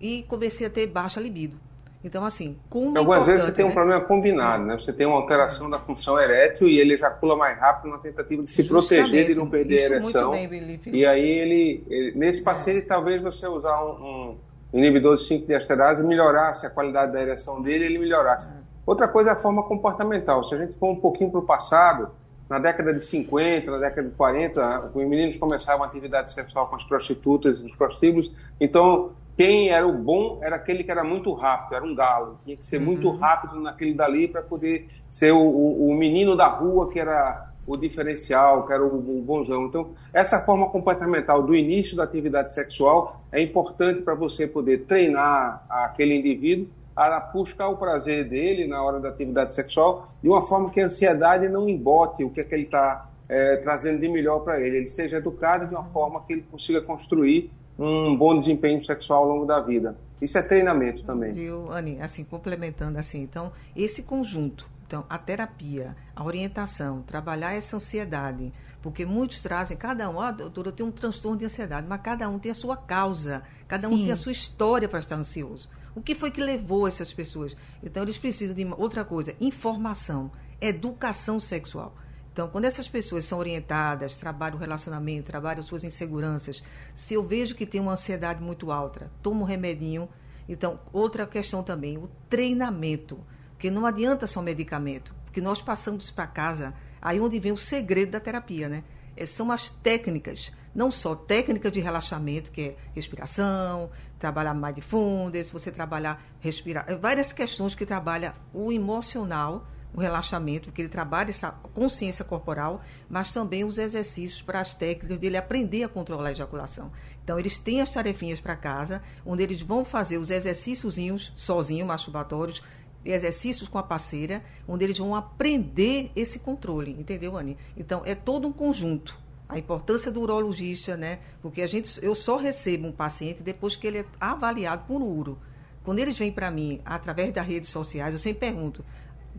e 0.00 0.24
comecei 0.28 0.66
a 0.66 0.70
ter 0.70 0.86
baixa 0.86 1.20
libido. 1.20 1.58
Então, 2.02 2.24
assim, 2.24 2.56
como. 2.70 2.96
Algumas 2.96 3.26
vezes 3.26 3.44
você 3.44 3.52
tem 3.52 3.64
um 3.64 3.72
problema 3.72 4.00
combinado, 4.00 4.64
né? 4.64 4.78
Você 4.78 4.92
tem 4.92 5.06
uma 5.06 5.16
alteração 5.16 5.68
da 5.68 5.78
função 5.78 6.18
erétil 6.18 6.66
e 6.66 6.80
ele 6.80 6.94
ejacula 6.94 7.36
mais 7.36 7.58
rápido 7.58 7.90
na 7.90 7.98
tentativa 7.98 8.42
de 8.42 8.50
se 8.50 8.62
Justamente. 8.62 9.08
proteger 9.08 9.26
de 9.26 9.34
não 9.34 9.48
perder 9.48 9.80
a 9.80 9.84
ereção. 9.96 10.30
Bem, 10.30 10.80
e 10.86 11.04
aí 11.04 11.28
ele, 11.28 11.84
ele 11.90 12.18
nesse 12.18 12.42
paciente, 12.42 12.78
é. 12.78 12.86
talvez 12.86 13.20
você 13.20 13.46
usar 13.46 13.84
um, 13.84 14.36
um 14.72 14.78
inibidor 14.78 15.16
de 15.16 15.24
5 15.24 15.52
esterase 15.52 16.02
melhorasse 16.02 16.64
a 16.64 16.70
qualidade 16.70 17.12
da 17.12 17.20
ereção 17.20 17.60
dele, 17.60 17.84
ele 17.84 17.98
melhorasse. 17.98 18.46
É. 18.46 18.60
Outra 18.86 19.06
coisa 19.06 19.30
é 19.30 19.32
a 19.34 19.36
forma 19.36 19.62
comportamental. 19.62 20.42
Se 20.42 20.54
a 20.54 20.58
gente 20.58 20.72
for 20.78 20.90
um 20.90 20.96
pouquinho 20.96 21.30
para 21.30 21.40
o 21.40 21.44
passado, 21.44 22.10
na 22.48 22.58
década 22.58 22.92
de 22.92 23.04
50, 23.04 23.70
na 23.70 23.78
década 23.78 24.08
de 24.08 24.14
40, 24.14 24.90
os 24.92 25.04
meninos 25.04 25.36
começavam 25.36 25.84
a 25.84 25.86
atividade 25.86 26.32
sexual 26.32 26.68
com 26.68 26.76
as 26.76 26.82
prostitutas, 26.82 27.60
os 27.60 27.74
prostíbulos. 27.76 28.32
Então, 28.58 29.12
quem 29.40 29.70
era 29.70 29.88
o 29.88 29.92
bom 29.94 30.38
era 30.42 30.56
aquele 30.56 30.84
que 30.84 30.90
era 30.90 31.02
muito 31.02 31.32
rápido, 31.32 31.74
era 31.74 31.82
um 31.82 31.94
galo. 31.94 32.38
Tinha 32.44 32.58
que 32.58 32.66
ser 32.66 32.76
uhum. 32.76 32.84
muito 32.84 33.10
rápido 33.10 33.58
naquele 33.58 33.94
dali 33.94 34.28
para 34.28 34.42
poder 34.42 34.86
ser 35.08 35.32
o, 35.32 35.40
o, 35.40 35.88
o, 35.88 35.94
menino 35.94 36.36
da 36.36 36.46
rua 36.46 36.90
que 36.90 37.00
era 37.00 37.50
o 37.66 37.74
diferencial, 37.74 38.66
que 38.66 38.72
era 38.74 38.84
o, 38.84 38.98
o 38.98 39.22
bonzão. 39.22 39.64
Então, 39.64 39.92
essa 40.12 40.40
forma 40.40 40.68
comportamental 40.68 41.42
do 41.42 41.56
início 41.56 41.96
da 41.96 42.04
atividade 42.04 42.52
sexual 42.52 43.22
é 43.32 43.40
importante 43.40 44.02
para 44.02 44.14
você 44.14 44.46
poder 44.46 44.84
treinar 44.84 45.64
aquele 45.70 46.18
indivíduo 46.18 46.68
a 46.94 47.18
buscar 47.18 47.68
o 47.68 47.78
prazer 47.78 48.28
dele 48.28 48.66
na 48.66 48.82
hora 48.82 49.00
da 49.00 49.08
atividade 49.08 49.54
sexual 49.54 50.06
de 50.22 50.28
uma 50.28 50.42
forma 50.42 50.68
que 50.68 50.82
a 50.82 50.84
ansiedade 50.84 51.48
não 51.48 51.66
embote 51.66 52.22
o 52.22 52.28
que 52.28 52.42
é 52.42 52.44
que 52.44 52.54
ele 52.54 52.64
está 52.64 53.08
é, 53.26 53.56
trazendo 53.56 54.00
de 54.00 54.08
melhor 54.08 54.40
para 54.40 54.60
ele. 54.60 54.76
Ele 54.76 54.88
seja 54.90 55.16
educado 55.16 55.66
de 55.66 55.74
uma 55.74 55.84
forma 55.84 56.22
que 56.26 56.34
ele 56.34 56.44
consiga 56.50 56.82
construir 56.82 57.50
um 57.80 58.14
bom 58.14 58.36
desempenho 58.36 58.82
sexual 58.84 59.22
ao 59.22 59.28
longo 59.28 59.46
da 59.46 59.58
vida. 59.58 59.96
Isso 60.20 60.36
é 60.36 60.42
treinamento 60.42 61.02
também. 61.02 61.32
Viu, 61.32 61.72
Ani? 61.72 62.00
Assim, 62.00 62.22
complementando 62.24 62.98
assim, 62.98 63.22
então, 63.22 63.52
esse 63.74 64.02
conjunto, 64.02 64.68
então, 64.86 65.04
a 65.08 65.16
terapia, 65.16 65.96
a 66.14 66.22
orientação, 66.22 67.00
trabalhar 67.02 67.54
essa 67.54 67.76
ansiedade, 67.76 68.52
porque 68.82 69.06
muitos 69.06 69.40
trazem, 69.40 69.76
cada 69.76 70.10
um, 70.10 70.20
ah, 70.20 70.30
doutora, 70.30 70.68
eu 70.68 70.72
tenho 70.72 70.88
um 70.90 70.92
transtorno 70.92 71.38
de 71.38 71.46
ansiedade, 71.46 71.86
mas 71.88 72.00
cada 72.02 72.28
um 72.28 72.38
tem 72.38 72.52
a 72.52 72.54
sua 72.54 72.76
causa, 72.76 73.42
cada 73.66 73.88
Sim. 73.88 73.94
um 73.94 73.96
tem 73.98 74.12
a 74.12 74.16
sua 74.16 74.32
história 74.32 74.88
para 74.88 74.98
estar 74.98 75.16
ansioso. 75.16 75.70
O 75.94 76.02
que 76.02 76.14
foi 76.14 76.30
que 76.30 76.40
levou 76.40 76.86
essas 76.86 77.12
pessoas? 77.14 77.56
Então, 77.82 78.02
eles 78.02 78.18
precisam 78.18 78.54
de 78.54 78.64
outra 78.76 79.04
coisa: 79.04 79.34
informação, 79.40 80.30
educação 80.60 81.40
sexual. 81.40 81.94
Então, 82.32 82.48
quando 82.48 82.64
essas 82.64 82.88
pessoas 82.88 83.24
são 83.24 83.38
orientadas, 83.38 84.16
trabalham 84.16 84.56
o 84.56 84.60
relacionamento, 84.60 85.26
trabalham 85.26 85.62
suas 85.62 85.82
inseguranças, 85.82 86.62
se 86.94 87.14
eu 87.14 87.22
vejo 87.24 87.54
que 87.54 87.66
tem 87.66 87.80
uma 87.80 87.92
ansiedade 87.92 88.42
muito 88.42 88.70
alta, 88.70 89.10
tomo 89.22 89.42
um 89.42 89.46
remedinho. 89.46 90.08
Então, 90.48 90.80
outra 90.92 91.26
questão 91.26 91.62
também, 91.62 91.98
o 91.98 92.08
treinamento. 92.28 93.18
Porque 93.50 93.70
não 93.70 93.84
adianta 93.84 94.26
só 94.26 94.40
medicamento, 94.40 95.14
porque 95.24 95.40
nós 95.40 95.60
passamos 95.60 96.10
para 96.10 96.26
casa, 96.26 96.72
aí 97.02 97.20
onde 97.20 97.38
vem 97.38 97.52
o 97.52 97.58
segredo 97.58 98.12
da 98.12 98.20
terapia, 98.20 98.68
né? 98.68 98.84
É, 99.16 99.26
são 99.26 99.50
as 99.50 99.68
técnicas, 99.68 100.52
não 100.74 100.90
só 100.90 101.14
técnicas 101.14 101.72
de 101.72 101.80
relaxamento, 101.80 102.50
que 102.50 102.60
é 102.62 102.76
respiração, 102.94 103.90
trabalhar 104.18 104.54
mindfulness, 104.54 105.50
você 105.50 105.70
trabalhar 105.70 106.24
respirar, 106.38 106.86
várias 106.98 107.32
questões 107.32 107.74
que 107.74 107.84
trabalha 107.84 108.34
o 108.54 108.72
emocional, 108.72 109.66
o 109.94 110.00
relaxamento, 110.00 110.70
que 110.70 110.82
ele 110.82 110.88
trabalha 110.88 111.30
essa 111.30 111.50
consciência 111.50 112.24
corporal, 112.24 112.82
mas 113.08 113.32
também 113.32 113.64
os 113.64 113.78
exercícios 113.78 114.40
para 114.40 114.60
as 114.60 114.74
técnicas 114.74 115.18
dele 115.18 115.36
aprender 115.36 115.82
a 115.82 115.88
controlar 115.88 116.28
a 116.28 116.32
ejaculação. 116.32 116.92
Então, 117.22 117.38
eles 117.38 117.58
têm 117.58 117.80
as 117.80 117.90
tarefinhas 117.90 118.40
para 118.40 118.56
casa, 118.56 119.02
onde 119.24 119.42
eles 119.42 119.62
vão 119.62 119.84
fazer 119.84 120.18
os 120.18 120.30
exercíciozinhos 120.30 121.32
sozinhos, 121.36 121.86
masturbatórios, 121.86 122.62
exercícios 123.04 123.68
com 123.68 123.78
a 123.78 123.82
parceira, 123.82 124.42
onde 124.68 124.84
eles 124.84 124.98
vão 124.98 125.14
aprender 125.14 126.10
esse 126.14 126.38
controle, 126.38 126.92
entendeu, 126.92 127.36
Anny? 127.36 127.56
Então, 127.76 128.02
é 128.04 128.14
todo 128.14 128.46
um 128.46 128.52
conjunto 128.52 129.18
a 129.50 129.58
importância 129.58 130.12
do 130.12 130.20
urologista, 130.20 130.96
né? 130.96 131.18
Porque 131.42 131.60
a 131.60 131.66
gente, 131.66 131.98
eu 132.04 132.14
só 132.14 132.36
recebo 132.36 132.86
um 132.86 132.92
paciente 132.92 133.42
depois 133.42 133.74
que 133.74 133.84
ele 133.84 133.98
é 133.98 134.04
avaliado 134.20 134.84
por 134.86 135.02
uro. 135.02 135.38
Quando 135.82 135.98
eles 135.98 136.16
vêm 136.16 136.30
para 136.30 136.50
mim 136.50 136.80
através 136.84 137.34
das 137.34 137.46
redes 137.46 137.68
sociais, 137.68 138.14
eu 138.14 138.18
sempre 138.18 138.40
pergunto: 138.40 138.84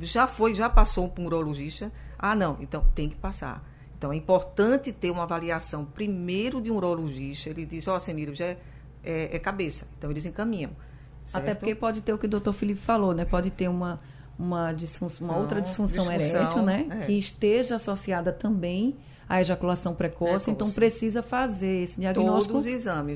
já 0.01 0.27
foi, 0.27 0.53
já 0.55 0.69
passou 0.69 1.09
por 1.09 1.21
um 1.21 1.25
urologista? 1.25 1.91
Ah, 2.17 2.35
não, 2.35 2.57
então 2.59 2.85
tem 2.93 3.09
que 3.09 3.15
passar. 3.15 3.63
Então 3.97 4.11
é 4.11 4.15
importante 4.15 4.91
ter 4.91 5.11
uma 5.11 5.23
avaliação 5.23 5.85
primeiro 5.85 6.59
de 6.59 6.71
um 6.71 6.75
urologista. 6.75 7.49
Ele 7.49 7.65
diz: 7.65 7.87
Ó, 7.87 7.95
oh, 7.95 7.99
Semiro, 7.99 8.33
já 8.33 8.45
é, 8.45 8.57
é, 9.03 9.35
é, 9.35 9.39
cabeça. 9.39 9.87
Então 9.97 10.09
eles 10.09 10.25
encaminham. 10.25 10.71
Certo? 11.23 11.43
Até 11.43 11.53
porque 11.53 11.75
pode 11.75 12.01
ter 12.01 12.11
o 12.11 12.17
que 12.17 12.25
o 12.25 12.29
doutor 12.29 12.53
Felipe 12.53 12.81
falou, 12.81 13.13
né? 13.13 13.25
Pode 13.25 13.51
ter 13.51 13.67
uma, 13.67 13.99
uma, 14.39 14.73
disfunção, 14.73 15.27
uma 15.27 15.37
outra 15.37 15.61
disfunção, 15.61 16.07
disfunção 16.07 16.39
erétil, 16.39 16.63
né? 16.63 16.87
É. 16.89 17.05
Que 17.05 17.13
esteja 17.13 17.75
associada 17.75 18.31
também 18.31 18.97
a 19.29 19.39
ejaculação 19.39 19.93
precoce, 19.93 20.51
então 20.51 20.69
precisa 20.71 21.23
fazer 21.23 21.83
esse 21.83 21.99
diagnóstico 21.99 22.59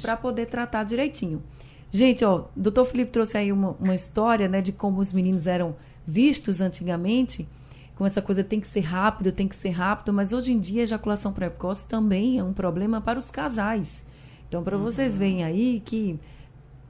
para 0.02 0.16
poder 0.16 0.46
tratar 0.46 0.84
direitinho. 0.84 1.44
Gente, 1.92 2.24
ó, 2.24 2.46
o 2.56 2.60
doutor 2.60 2.86
Felipe 2.86 3.12
trouxe 3.12 3.38
aí 3.38 3.52
uma, 3.52 3.72
uma 3.80 3.94
história, 3.94 4.48
né, 4.48 4.62
de 4.62 4.72
como 4.72 5.02
os 5.02 5.12
meninos 5.12 5.46
eram 5.46 5.76
vistos 6.06 6.62
antigamente, 6.62 7.48
com 7.96 8.06
essa 8.06 8.22
coisa 8.22 8.44
tem 8.44 8.60
que 8.60 8.68
ser 8.68 8.82
rápido, 8.82 9.32
tem 9.32 9.48
que 9.48 9.56
ser 9.56 9.70
rápido, 9.70 10.12
mas 10.14 10.34
hoje 10.34 10.52
em 10.52 10.60
dia 10.60 10.82
a 10.82 10.84
ejaculação 10.84 11.32
precoce 11.32 11.88
também 11.88 12.38
é 12.38 12.44
um 12.44 12.54
problema 12.54 13.00
para 13.00 13.18
os 13.18 13.32
casais. 13.32 14.04
Então, 14.48 14.64
para 14.64 14.78
uhum. 14.78 14.84
vocês 14.84 15.18
verem 15.18 15.44
aí 15.44 15.82
que 15.84 16.20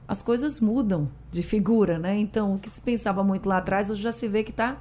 as 0.06 0.22
coisas 0.22 0.60
mudam 0.60 1.08
de 1.30 1.42
figura, 1.42 1.98
né? 1.98 2.16
Então, 2.16 2.54
o 2.54 2.58
que 2.58 2.68
se 2.70 2.80
pensava 2.80 3.24
muito 3.24 3.48
lá 3.48 3.58
atrás, 3.58 3.90
hoje 3.90 4.02
já 4.02 4.12
se 4.12 4.28
vê 4.28 4.44
que 4.44 4.50
está 4.50 4.76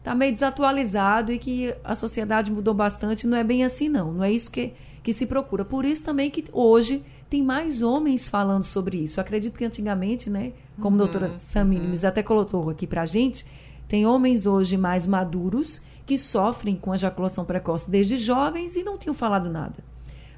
está 0.00 0.14
meio 0.14 0.32
desatualizado 0.32 1.30
e 1.30 1.38
que 1.38 1.74
a 1.84 1.94
sociedade 1.94 2.50
mudou 2.50 2.74
bastante. 2.74 3.26
Não 3.26 3.36
é 3.36 3.44
bem 3.44 3.64
assim, 3.64 3.88
não. 3.88 4.12
Não 4.12 4.24
é 4.24 4.32
isso 4.32 4.50
que, 4.50 4.72
que 5.02 5.12
se 5.12 5.26
procura. 5.26 5.64
Por 5.64 5.84
isso 5.84 6.02
também 6.02 6.30
que 6.30 6.44
hoje 6.52 7.04
tem 7.30 7.42
mais 7.44 7.80
homens 7.80 8.28
falando 8.28 8.64
sobre 8.64 8.98
isso. 8.98 9.20
Eu 9.20 9.22
acredito 9.22 9.56
que 9.56 9.64
antigamente, 9.64 10.28
né, 10.28 10.52
como 10.80 10.96
uhum, 10.96 11.02
a 11.02 11.06
doutora 11.06 11.38
Samines 11.38 12.02
uhum. 12.02 12.08
até 12.08 12.24
colocou 12.24 12.68
aqui 12.68 12.88
para 12.88 13.02
a 13.02 13.06
gente, 13.06 13.46
tem 13.86 14.04
homens 14.04 14.46
hoje 14.46 14.76
mais 14.76 15.06
maduros 15.06 15.80
que 16.04 16.18
sofrem 16.18 16.74
com 16.74 16.92
ejaculação 16.92 17.44
precoce 17.44 17.88
desde 17.88 18.18
jovens 18.18 18.74
e 18.74 18.82
não 18.82 18.98
tinham 18.98 19.14
falado 19.14 19.48
nada. 19.48 19.76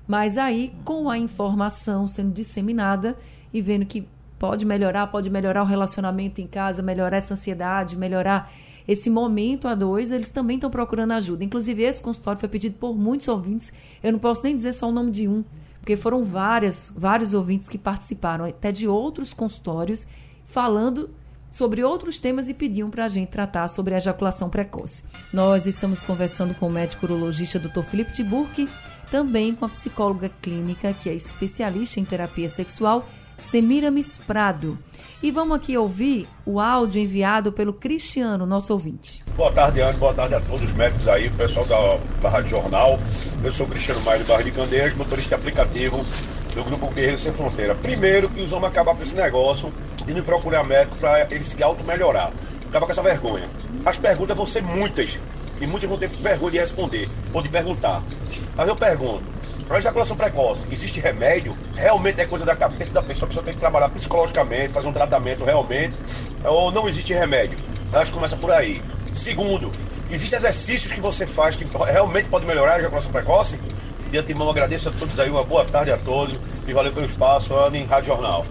Mas 0.06 0.37
aí, 0.37 0.75
com 0.84 1.08
a 1.08 1.16
informação 1.16 2.06
sendo 2.06 2.30
disseminada 2.30 3.16
e 3.54 3.62
vendo 3.62 3.87
que 3.87 4.06
pode 4.38 4.66
melhorar, 4.66 5.06
pode 5.06 5.30
melhorar 5.30 5.62
o 5.62 5.66
relacionamento 5.66 6.42
em 6.42 6.46
casa, 6.46 6.82
melhorar 6.82 7.16
essa 7.16 7.32
ansiedade, 7.32 7.96
melhorar 7.96 8.52
esse 8.87 9.08
momento 9.08 9.66
a 9.66 9.75
dois, 9.75 10.11
eles 10.11 10.28
também 10.28 10.56
estão 10.56 10.70
procurando 10.70 11.12
ajuda. 11.12 11.44
Inclusive, 11.44 11.84
esse 11.84 12.02
consultório 12.02 12.38
foi 12.38 12.49
pedido 12.49 12.75
por 12.78 12.94
muitos 12.94 13.28
ouvintes. 13.28 13.72
Eu 14.02 14.12
não 14.12 14.18
posso 14.18 14.42
nem 14.42 14.54
dizer 14.54 14.75
só 14.75 14.88
o 14.88 14.92
nome 14.92 15.11
de 15.11 15.28
um, 15.28 15.44
porque 15.82 15.96
foram 15.96 16.22
várias, 16.22 16.92
vários 16.96 17.34
ouvintes 17.34 17.68
que 17.68 17.76
participaram 17.76 18.44
até 18.44 18.70
de 18.70 18.86
outros 18.86 19.34
consultórios 19.34 20.06
falando 20.46 21.10
sobre 21.50 21.82
outros 21.82 22.20
temas 22.20 22.48
e 22.48 22.54
pediam 22.54 22.88
para 22.88 23.04
a 23.04 23.08
gente 23.08 23.30
tratar 23.30 23.66
sobre 23.66 23.92
a 23.92 23.96
ejaculação 23.96 24.48
precoce. 24.48 25.02
Nós 25.32 25.66
estamos 25.66 26.04
conversando 26.04 26.54
com 26.54 26.68
o 26.68 26.72
médico 26.72 27.04
urologista 27.04 27.58
Dr. 27.58 27.82
Felipe 27.82 28.12
Tiburque, 28.12 28.68
também 29.10 29.56
com 29.56 29.64
a 29.64 29.68
psicóloga 29.68 30.30
clínica, 30.40 30.94
que 30.94 31.10
é 31.10 31.14
especialista 31.14 31.98
em 31.98 32.04
terapia 32.04 32.48
sexual, 32.48 33.04
Semiramis 33.42 34.16
Prado. 34.18 34.78
E 35.22 35.30
vamos 35.30 35.56
aqui 35.56 35.76
ouvir 35.76 36.28
o 36.46 36.58
áudio 36.58 37.00
enviado 37.00 37.52
pelo 37.52 37.72
Cristiano, 37.72 38.46
nosso 38.46 38.72
ouvinte. 38.72 39.22
Boa 39.37 39.52
tarde, 39.52 39.80
Anne. 39.80 39.99
Boa 39.99 40.14
tarde 40.14 40.34
a 40.34 40.40
todos 40.40 40.70
os 40.70 40.76
médicos 40.76 41.06
aí, 41.06 41.28
pessoal 41.30 41.66
da, 41.66 41.99
da 42.22 42.28
Rádio 42.28 42.50
Jornal. 42.50 42.99
Eu 43.44 43.52
sou 43.52 43.66
Cristiano 43.66 44.00
Maio 44.02 44.20
de 44.20 44.28
Barra 44.28 44.42
de 44.42 44.50
Candeias, 44.50 44.94
motorista 44.94 45.37
aplicativo 45.37 46.04
do 46.54 46.64
Grupo 46.64 46.88
Guerreiro 46.88 47.18
Sem 47.18 47.32
Fronteira. 47.32 47.75
Primeiro, 47.75 48.28
que 48.28 48.42
os 48.42 48.52
homens 48.52 48.70
acabar 48.72 48.94
com 48.94 49.02
esse 49.02 49.16
negócio 49.16 49.72
de 50.04 50.14
não 50.14 50.22
procurar 50.22 50.64
médico 50.64 50.96
para 50.96 51.26
eles 51.30 51.46
se 51.46 51.62
auto-melhorar. 51.62 52.32
Acaba 52.68 52.87
com 52.87 52.92
essa 52.92 53.02
vergonha. 53.02 53.49
As 53.84 53.96
perguntas 53.96 54.37
vão 54.37 54.46
ser 54.46 54.62
muitas. 54.62 55.18
E 55.61 55.66
muitos 55.66 55.88
vão 55.88 55.99
ter 55.99 56.08
vergonha 56.08 56.52
de 56.52 56.58
responder 56.58 57.08
ou 57.32 57.42
de 57.42 57.49
perguntar. 57.49 58.02
Mas 58.56 58.66
eu 58.66 58.75
pergunto, 58.75 59.22
para 59.72 59.78
ejaculação 59.78 60.14
precoce, 60.14 60.66
existe 60.70 61.00
remédio? 61.00 61.56
Realmente 61.74 62.20
é 62.20 62.26
coisa 62.26 62.44
da 62.44 62.54
cabeça 62.54 62.92
da 62.92 63.00
pessoa, 63.00 63.24
a 63.24 63.28
pessoa 63.28 63.42
tem 63.42 63.54
que 63.54 63.60
trabalhar 63.60 63.88
psicologicamente, 63.88 64.68
fazer 64.68 64.86
um 64.86 64.92
tratamento 64.92 65.46
realmente, 65.46 65.96
ou 66.44 66.70
não 66.70 66.86
existe 66.86 67.14
remédio? 67.14 67.58
Acho 67.90 68.10
que 68.10 68.18
começa 68.18 68.36
por 68.36 68.50
aí. 68.50 68.82
Segundo, 69.14 69.72
existem 70.10 70.38
exercícios 70.38 70.92
que 70.92 71.00
você 71.00 71.26
faz 71.26 71.56
que 71.56 71.64
realmente 71.90 72.28
pode 72.28 72.44
melhorar 72.44 72.74
a 72.74 72.78
ejaculação 72.80 73.10
precoce? 73.10 73.58
De 74.10 74.18
antemão 74.18 74.50
agradeço 74.50 74.90
a 74.90 74.92
todos 74.92 75.18
aí, 75.18 75.30
uma 75.30 75.42
boa 75.42 75.64
tarde 75.64 75.90
a 75.90 75.96
todos 75.96 76.36
e 76.68 76.72
valeu 76.74 76.92
pelo 76.92 77.06
espaço, 77.06 77.54
Ana 77.54 77.78
em 77.78 77.86
Rádio 77.86 78.08
Jornal. 78.08 78.44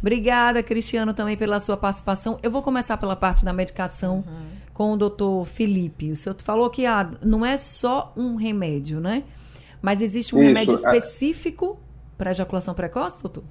Obrigada, 0.00 0.62
Cristiano, 0.62 1.12
também 1.12 1.36
pela 1.36 1.60
sua 1.60 1.76
participação. 1.76 2.38
Eu 2.42 2.50
vou 2.50 2.62
começar 2.62 2.96
pela 2.96 3.14
parte 3.14 3.44
da 3.44 3.52
medicação 3.52 4.24
uhum. 4.26 4.46
com 4.72 4.92
o 4.94 4.96
doutor 4.96 5.44
Felipe. 5.44 6.10
O 6.10 6.16
senhor 6.16 6.34
falou 6.42 6.70
que 6.70 6.86
ah, 6.86 7.10
não 7.20 7.44
é 7.44 7.58
só 7.58 8.14
um 8.16 8.34
remédio, 8.36 8.98
né? 8.98 9.24
Mas 9.82 10.00
existe 10.00 10.34
um 10.34 10.38
Isso, 10.38 10.46
remédio 10.46 10.72
é. 10.72 10.76
específico 10.76 11.78
para 12.16 12.30
ejaculação 12.30 12.72
precoce, 12.72 13.20
doutor? 13.20 13.42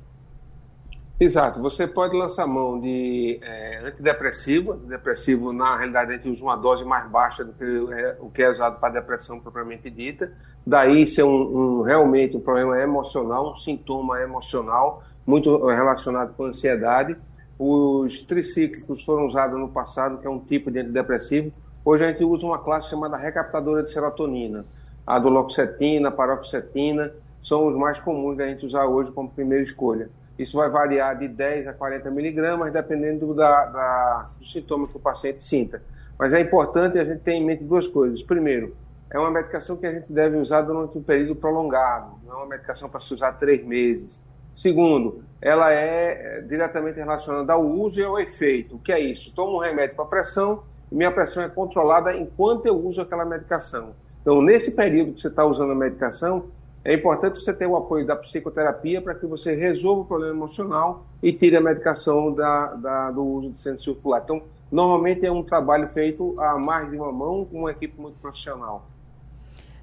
Exato. 1.19 1.61
Você 1.61 1.85
pode 1.85 2.17
lançar 2.17 2.47
mão 2.47 2.79
de 2.79 3.37
é, 3.43 3.79
antidepressivo. 3.85 4.71
Antidepressivo, 4.73 5.53
na 5.53 5.77
realidade, 5.77 6.11
a 6.11 6.13
gente 6.15 6.29
usa 6.29 6.41
uma 6.41 6.55
dose 6.55 6.83
mais 6.83 7.07
baixa 7.11 7.43
do 7.43 7.53
que 7.53 7.93
é, 7.93 8.17
o 8.19 8.29
que 8.31 8.41
é 8.41 8.49
usado 8.49 8.79
para 8.79 8.93
depressão 8.93 9.39
propriamente 9.39 9.89
dita. 9.89 10.33
Daí 10.65 11.05
ser 11.05 11.23
um, 11.23 11.79
um, 11.79 11.81
realmente 11.81 12.37
um 12.37 12.39
problema 12.39 12.79
emocional, 12.79 13.51
um 13.51 13.55
sintoma 13.55 14.19
emocional, 14.21 15.03
muito 15.27 15.63
relacionado 15.67 16.33
com 16.33 16.45
ansiedade. 16.45 17.15
Os 17.59 18.23
tricíclicos 18.23 19.03
foram 19.03 19.27
usados 19.27 19.59
no 19.59 19.69
passado, 19.69 20.17
que 20.17 20.25
é 20.25 20.29
um 20.29 20.39
tipo 20.39 20.71
de 20.71 20.79
antidepressivo, 20.79 21.53
Hoje 21.83 22.05
a 22.05 22.09
gente 22.09 22.23
usa 22.23 22.45
uma 22.45 22.59
classe 22.59 22.89
chamada 22.89 23.17
recaptadora 23.17 23.81
de 23.81 23.89
serotonina. 23.89 24.65
A 25.05 25.19
duloxetina, 25.19 26.11
paroxetina, 26.11 27.11
são 27.41 27.67
os 27.67 27.75
mais 27.75 27.99
comuns 27.99 28.37
da 28.37 28.45
gente 28.45 28.65
usar 28.65 28.85
hoje 28.85 29.11
como 29.11 29.29
primeira 29.29 29.63
escolha. 29.63 30.09
Isso 30.37 30.57
vai 30.57 30.69
variar 30.69 31.17
de 31.17 31.27
10 31.27 31.67
a 31.67 31.73
40 31.73 32.09
miligramas, 32.09 32.71
dependendo 32.71 33.33
da, 33.33 33.65
da, 33.65 34.25
do 34.39 34.45
sintoma 34.45 34.87
que 34.87 34.97
o 34.97 34.99
paciente 34.99 35.41
sinta. 35.41 35.81
Mas 36.17 36.33
é 36.33 36.39
importante 36.39 36.97
a 36.99 37.03
gente 37.03 37.21
ter 37.21 37.33
em 37.33 37.45
mente 37.45 37.63
duas 37.63 37.87
coisas. 37.87 38.23
Primeiro, 38.23 38.75
é 39.09 39.19
uma 39.19 39.29
medicação 39.29 39.75
que 39.75 39.85
a 39.85 39.91
gente 39.91 40.11
deve 40.11 40.37
usar 40.37 40.61
durante 40.61 40.97
um 40.97 41.03
período 41.03 41.35
prolongado, 41.35 42.17
não 42.25 42.33
é 42.33 42.37
uma 42.37 42.45
medicação 42.45 42.89
para 42.89 42.99
se 42.99 43.13
usar 43.13 43.33
três 43.33 43.63
meses. 43.65 44.21
Segundo, 44.53 45.23
ela 45.41 45.73
é, 45.73 46.37
é 46.37 46.41
diretamente 46.41 46.97
relacionada 46.97 47.53
ao 47.53 47.65
uso 47.65 47.99
e 47.99 48.03
ao 48.03 48.19
efeito. 48.19 48.75
O 48.75 48.79
que 48.79 48.91
é 48.91 48.99
isso? 48.99 49.33
Tomo 49.33 49.57
um 49.57 49.59
remédio 49.59 49.95
para 49.95 50.05
pressão 50.05 50.63
e 50.91 50.95
minha 50.95 51.11
pressão 51.11 51.43
é 51.43 51.49
controlada 51.49 52.15
enquanto 52.15 52.65
eu 52.65 52.77
uso 52.77 53.01
aquela 53.01 53.25
medicação. 53.25 53.93
Então, 54.21 54.41
nesse 54.41 54.75
período 54.75 55.13
que 55.13 55.21
você 55.21 55.27
está 55.27 55.45
usando 55.45 55.71
a 55.71 55.75
medicação, 55.75 56.45
é 56.83 56.93
importante 56.93 57.39
você 57.39 57.53
ter 57.53 57.67
o 57.67 57.75
apoio 57.75 58.05
da 58.05 58.15
psicoterapia 58.15 59.01
para 59.01 59.13
que 59.13 59.25
você 59.25 59.55
resolva 59.55 60.01
o 60.01 60.05
problema 60.05 60.33
emocional 60.33 61.05
e 61.21 61.31
tire 61.31 61.55
a 61.55 61.61
medicação 61.61 62.33
da, 62.33 62.73
da, 62.73 63.11
do 63.11 63.23
uso 63.23 63.51
de 63.51 63.59
centro 63.59 63.83
circular. 63.83 64.21
Então, 64.23 64.41
normalmente 64.71 65.25
é 65.25 65.31
um 65.31 65.43
trabalho 65.43 65.87
feito 65.87 66.39
a 66.39 66.57
mais 66.57 66.89
de 66.89 66.97
uma 66.97 67.11
mão 67.11 67.45
com 67.45 67.59
uma 67.59 67.71
equipe 67.71 67.99
muito 67.99 68.17
profissional. 68.19 68.87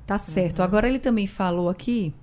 Tá 0.07 0.19
certo. 0.19 0.59
Uhum. 0.59 0.65
Agora 0.65 0.89
ele 0.89 0.99
também 0.99 1.27
falou 1.27 1.69
aqui 1.69 2.15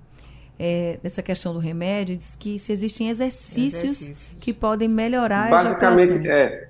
é, 0.59 0.99
dessa 1.03 1.21
questão 1.21 1.53
do 1.53 1.59
remédio, 1.59 2.17
diz 2.17 2.35
que 2.35 2.57
se 2.57 2.71
existem 2.71 3.09
exercícios, 3.09 3.83
exercícios. 3.83 4.29
que 4.39 4.53
podem 4.53 4.87
melhorar 4.87 5.49
Basicamente, 5.49 6.27
a 6.29 6.33
é, 6.33 6.69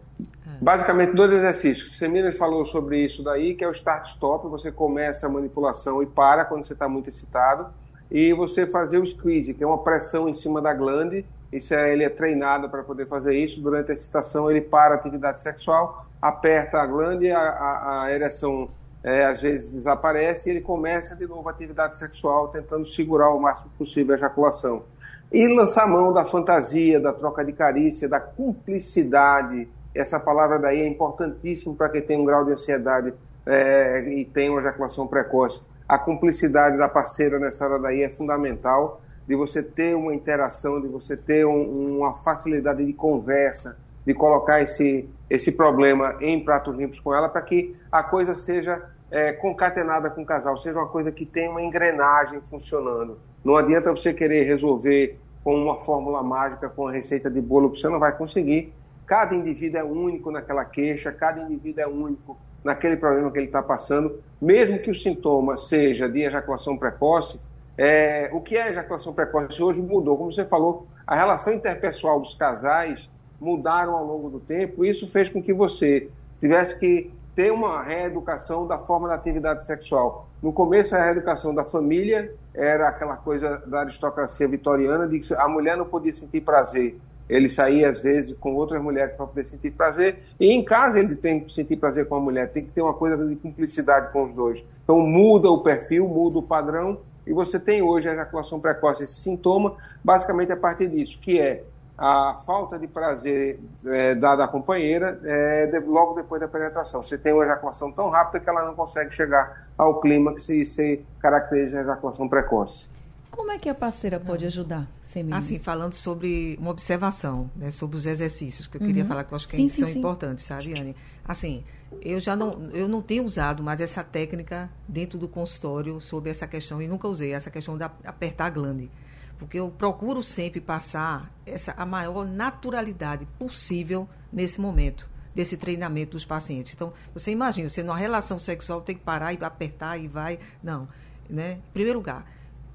Basicamente, 0.62 1.13
dois 1.13 1.31
exercícios. 1.31 1.97
Semina 1.97 2.31
falou 2.31 2.65
sobre 2.65 3.00
isso 3.00 3.24
daí, 3.24 3.55
que 3.55 3.63
é 3.63 3.67
o 3.67 3.71
start-stop. 3.71 4.47
Você 4.50 4.71
começa 4.71 5.25
a 5.25 5.29
manipulação 5.29 6.01
e 6.01 6.05
para 6.05 6.45
quando 6.45 6.65
você 6.65 6.74
está 6.74 6.88
muito 6.88 7.09
excitado 7.09 7.67
e 8.09 8.33
você 8.33 8.67
fazer 8.67 8.97
o 8.97 9.05
squeeze, 9.05 9.53
que 9.53 9.63
é 9.63 9.67
uma 9.67 9.83
pressão 9.83 10.29
em 10.29 10.33
cima 10.33 10.62
da 10.62 10.74
glande. 10.74 11.25
Isso 11.51 11.74
é, 11.74 11.91
ele 11.91 12.03
é 12.03 12.09
treinado 12.09 12.69
para 12.69 12.83
poder 12.83 13.07
fazer 13.07 13.35
isso. 13.35 13.62
Durante 13.62 13.91
a 13.91 13.93
excitação, 13.93 14.50
ele 14.50 14.62
para 14.62 14.95
a 14.95 14.97
atividade 14.97 15.41
sexual, 15.41 16.05
aperta 16.21 16.79
a 16.79 16.85
glande, 16.85 17.31
a, 17.31 17.39
a, 17.39 18.03
a 18.03 18.12
ereção 18.12 18.69
é, 19.03 19.25
às 19.25 19.41
vezes 19.41 19.69
desaparece 19.69 20.50
e 20.50 20.51
ele 20.51 20.62
começa 20.62 21.15
de 21.15 21.27
novo 21.27 21.47
a 21.47 21.51
atividade 21.51 21.95
sexual, 21.95 22.47
tentando 22.47 22.85
segurar 22.85 23.29
o 23.29 23.39
máximo 23.39 23.69
possível 23.77 24.13
a 24.13 24.17
ejaculação. 24.17 24.83
E 25.31 25.47
lançar 25.47 25.88
mão 25.88 26.12
da 26.12 26.25
fantasia, 26.25 27.00
da 27.00 27.13
troca 27.13 27.43
de 27.43 27.53
carícia, 27.53 28.09
da 28.09 28.19
cumplicidade. 28.19 29.69
Essa 29.96 30.20
palavra 30.20 30.60
daí 30.60 30.82
é 30.82 30.88
importantíssima 30.88 31.74
para 31.74 31.90
quem 31.90 32.02
tem 32.02 32.20
um 32.20 32.25
grau 32.25 32.44
de 32.44 32.52
ansiedade 32.52 33.14
é, 33.46 34.02
e 34.10 34.25
tem 34.25 34.50
uma 34.50 34.60
ejaculação 34.60 35.08
precoce 35.08 35.62
a 35.88 35.98
cumplicidade 35.98 36.78
da 36.78 36.90
parceira 36.90 37.40
nessa 37.40 37.66
hora 37.66 37.80
daí 37.80 38.02
é 38.02 38.10
fundamental, 38.10 39.02
de 39.28 39.36
você 39.36 39.62
ter 39.62 39.96
uma 39.96 40.14
interação, 40.14 40.82
de 40.82 40.88
você 40.88 41.16
ter 41.16 41.46
um, 41.46 42.00
uma 42.00 42.16
facilidade 42.16 42.86
de 42.86 42.94
conversa, 42.94 43.78
de 44.06 44.14
colocar 44.14 44.62
esse, 44.62 45.10
esse 45.30 45.52
problema 45.52 46.16
em 46.20 46.44
pratos 46.44 46.75
limpos 46.75 47.00
com 47.00 47.14
ela, 47.14 47.30
para 47.30 47.42
que 47.42 47.75
a 47.92 48.04
coisa 48.04 48.36
seja 48.36 48.84
é, 49.10 49.34
concatenada 49.34 50.10
com 50.10 50.22
o 50.22 50.25
casal, 50.25 50.58
seja 50.58 50.80
uma 50.80 50.88
coisa 50.88 51.12
que 51.12 51.25
tenha 51.25 51.50
uma 51.50 51.62
engrenagem 51.62 52.42
funcionando. 52.42 53.18
Não 53.44 53.56
adianta 53.56 53.92
você 53.92 54.14
querer 54.14 54.44
resolver 54.44 55.20
com 55.44 55.56
uma 55.56 55.78
fórmula 55.78 56.24
mágica, 56.24 56.70
com 56.70 56.84
uma 56.84 56.92
receita 56.92 57.30
de 57.30 57.42
bolo, 57.42 57.70
que 57.70 57.80
você 57.80 57.90
não 57.90 58.00
vai 58.00 58.12
conseguir. 58.12 58.74
Cada 59.05 59.35
indivíduo 59.35 59.79
é 59.79 59.83
único 59.83 60.31
naquela 60.31 60.65
queixa, 60.65 61.12
cada 61.12 61.41
indivíduo 61.41 61.81
é 61.81 61.88
único 61.88 62.38
naquele 62.63 62.97
problema 62.97 63.31
que 63.31 63.38
ele 63.38 63.45
está 63.45 63.62
passando, 63.62 64.19
mesmo 64.41 64.79
que 64.79 64.89
o 64.89 64.95
sintoma 64.95 65.55
seja 65.55 66.09
de 66.09 66.24
ejaculação 66.24 66.75
precoce, 66.75 67.39
é, 67.77 68.29
o 68.33 68.41
que 68.41 68.57
é 68.57 68.69
ejaculação 68.69 69.13
precoce 69.13 69.62
hoje 69.62 69.81
mudou. 69.81 70.17
Como 70.17 70.33
você 70.33 70.45
falou, 70.45 70.88
a 71.05 71.15
relação 71.15 71.53
interpessoal 71.53 72.19
dos 72.19 72.33
casais 72.33 73.07
mudaram 73.39 73.95
ao 73.95 74.03
longo 74.03 74.29
do 74.29 74.39
tempo, 74.39 74.83
isso 74.83 75.07
fez 75.07 75.29
com 75.29 75.43
que 75.43 75.53
você 75.53 76.09
tivesse 76.39 76.79
que 76.79 77.11
ter 77.35 77.51
uma 77.51 77.83
reeducação 77.83 78.65
da 78.65 78.79
forma 78.79 79.09
da 79.09 79.13
atividade 79.13 79.63
sexual. 79.65 80.27
No 80.41 80.53
começo, 80.53 80.96
a 80.96 81.03
reeducação 81.03 81.53
da 81.53 81.65
família 81.65 82.33
era 82.53 82.87
aquela 82.87 83.18
coisa 83.18 83.61
da 83.68 83.81
aristocracia 83.81 84.48
vitoriana 84.48 85.07
de 85.07 85.20
que 85.20 85.33
a 85.35 85.48
mulher 85.48 85.75
não 85.75 85.85
podia 85.85 86.13
sentir 86.13 86.41
prazer 86.41 86.98
ele 87.29 87.50
saía 87.50 87.90
às 87.90 88.00
vezes 88.00 88.35
com 88.38 88.55
outras 88.55 88.81
mulheres 88.81 89.16
para 89.16 89.25
poder 89.25 89.44
sentir 89.46 89.72
prazer, 89.72 90.24
e 90.40 90.51
em 90.51 90.64
casa 90.64 91.00
ele 91.00 91.16
tem 91.16 91.40
que 91.40 91.53
sentir 91.53 91.75
prazer 91.75 92.07
com 92.07 92.16
a 92.16 92.20
mulher, 92.20 92.51
tem 92.51 92.64
que 92.64 92.72
ter 92.72 92.81
uma 92.81 92.94
coisa 92.94 93.25
de 93.25 93.35
cumplicidade 93.35 94.11
com 94.11 94.25
os 94.25 94.33
dois. 94.33 94.66
Então 94.83 95.00
muda 95.00 95.50
o 95.50 95.61
perfil, 95.61 96.07
muda 96.07 96.40
o 96.40 96.44
padrão, 96.44 97.00
e 97.25 97.33
você 97.33 97.59
tem 97.59 97.81
hoje 97.81 98.07
a 98.07 98.14
ejaculação 98.14 98.59
precoce, 98.59 99.03
esse 99.03 99.16
sintoma, 99.16 99.75
basicamente 100.03 100.51
a 100.51 100.57
partir 100.57 100.88
disso, 100.88 101.18
que 101.20 101.40
é 101.40 101.64
a 101.98 102.35
falta 102.46 102.77
de 102.77 102.88
prazer 102.88 103.59
é, 103.85 104.14
dada 104.16 104.44
à 104.44 104.48
companheira 104.48 105.20
é, 105.24 105.68
de, 105.68 105.79
logo 105.79 106.14
depois 106.14 106.42
da 106.42 106.48
penetração. 106.48 107.01
Você 107.01 107.18
tem 107.18 107.33
uma 107.33 107.46
ejaculação 107.46 107.92
tão 107.92 108.09
rápida 108.09 108.42
que 108.42 108.50
ela 108.50 108.66
não 108.66 108.75
consegue 108.75 109.14
chegar 109.16 109.68
ao 109.77 110.00
clímax 110.00 110.50
e 110.50 110.66
se 110.66 111.05
caracteriza 111.20 111.79
a 111.79 111.81
ejaculação 111.81 112.27
precoce. 112.27 112.88
Como 113.31 113.51
é 113.51 113.57
que 113.57 113.70
a 113.70 113.75
parceira 113.75 114.20
pode 114.20 114.46
ajudar? 114.46 114.88
Assim, 115.32 115.60
falando 115.60 115.94
sobre 115.94 116.58
uma 116.60 116.72
observação, 116.72 117.50
né, 117.56 117.72
sobre 117.72 117.96
os 117.96 118.06
exercícios, 118.06 118.68
que 118.68 118.78
eu 118.78 118.82
queria 118.82 119.04
uhum. 119.04 119.10
falar 119.10 119.24
que 119.24 119.34
eu 119.34 119.36
acho 119.36 119.48
que 119.48 119.56
sim, 119.56 119.70
são 119.70 119.88
sim, 119.88 120.00
importantes, 120.00 120.46
sabe, 120.46 120.74
Anne? 120.78 120.96
Assim, 121.24 121.64
eu 122.01 122.20
já 122.20 122.36
não, 122.36 122.70
eu 122.72 122.88
não 122.88 123.01
tenho 123.01 123.24
usado 123.24 123.64
mais 123.64 123.80
essa 123.80 124.04
técnica 124.04 124.70
dentro 124.88 125.18
do 125.18 125.28
consultório 125.28 126.01
sobre 126.01 126.30
essa 126.30 126.46
questão, 126.48 126.82
e 126.82 126.88
nunca 126.88 127.08
usei 127.08 127.34
essa 127.34 127.50
questão 127.50 127.78
de 127.78 127.84
apertar 127.84 128.48
a 128.48 128.50
glande. 128.50 128.92
Porque 129.38 129.60
eu 129.60 129.70
procuro 129.70 130.24
sempre 130.24 130.62
passar 130.62 131.32
essa, 131.46 131.74
a 131.78 131.86
maior 131.86 132.25
naturalidade 132.25 133.28
possível 133.38 134.08
nesse 134.32 134.60
momento 134.60 135.10
desse 135.36 135.58
treinamento 135.58 136.12
dos 136.14 136.24
pacientes. 136.24 136.74
Então, 136.74 136.94
você 137.14 137.30
imagina, 137.30 137.68
você 137.68 137.84
numa 137.84 137.98
relação 137.98 138.40
sexual 138.40 138.80
tem 138.82 138.96
que 138.96 139.01
parar 139.01 139.34
e 139.34 139.44
apertar 139.44 139.98
e 139.98 140.08
vai. 140.08 140.40
Não. 140.64 140.88
Né? 141.30 141.60
Em 141.70 141.74
primeiro 141.74 142.00
lugar, 142.00 142.25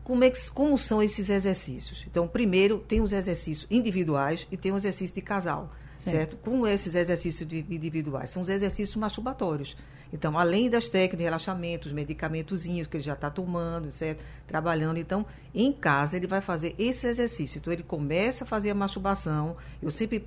como, 0.04 0.24
é 0.24 0.30
que, 0.30 0.50
como 0.50 0.76
são 0.76 1.02
esses 1.02 1.30
exercícios? 1.30 2.04
Então, 2.06 2.26
primeiro, 2.26 2.78
tem 2.78 3.00
os 3.00 3.12
exercícios 3.12 3.66
individuais 3.70 4.46
e 4.50 4.56
tem 4.56 4.72
o 4.72 4.76
exercício 4.76 5.14
de 5.14 5.22
casal, 5.22 5.70
certo? 5.96 6.16
certo? 6.16 6.36
Como 6.38 6.66
esses 6.66 6.94
exercícios 6.94 7.48
de, 7.48 7.58
individuais? 7.68 8.30
São 8.30 8.42
os 8.42 8.48
exercícios 8.48 8.96
masturbatórios. 8.96 9.76
Então, 10.12 10.38
além 10.38 10.68
das 10.68 10.88
técnicas 10.88 11.18
de 11.18 11.24
relaxamento, 11.24 11.86
os 11.86 11.92
medicamentozinhos 11.92 12.88
que 12.88 12.96
ele 12.96 13.04
já 13.04 13.12
está 13.12 13.30
tomando, 13.30 13.92
certo? 13.92 14.24
Trabalhando. 14.46 14.98
Então, 14.98 15.24
em 15.54 15.72
casa, 15.72 16.16
ele 16.16 16.26
vai 16.26 16.40
fazer 16.40 16.74
esse 16.78 17.06
exercício. 17.06 17.58
Então, 17.58 17.72
ele 17.72 17.82
começa 17.82 18.44
a 18.44 18.46
fazer 18.46 18.70
a 18.70 18.74
masturbação. 18.74 19.56
Eu 19.80 19.90
sempre 19.90 20.22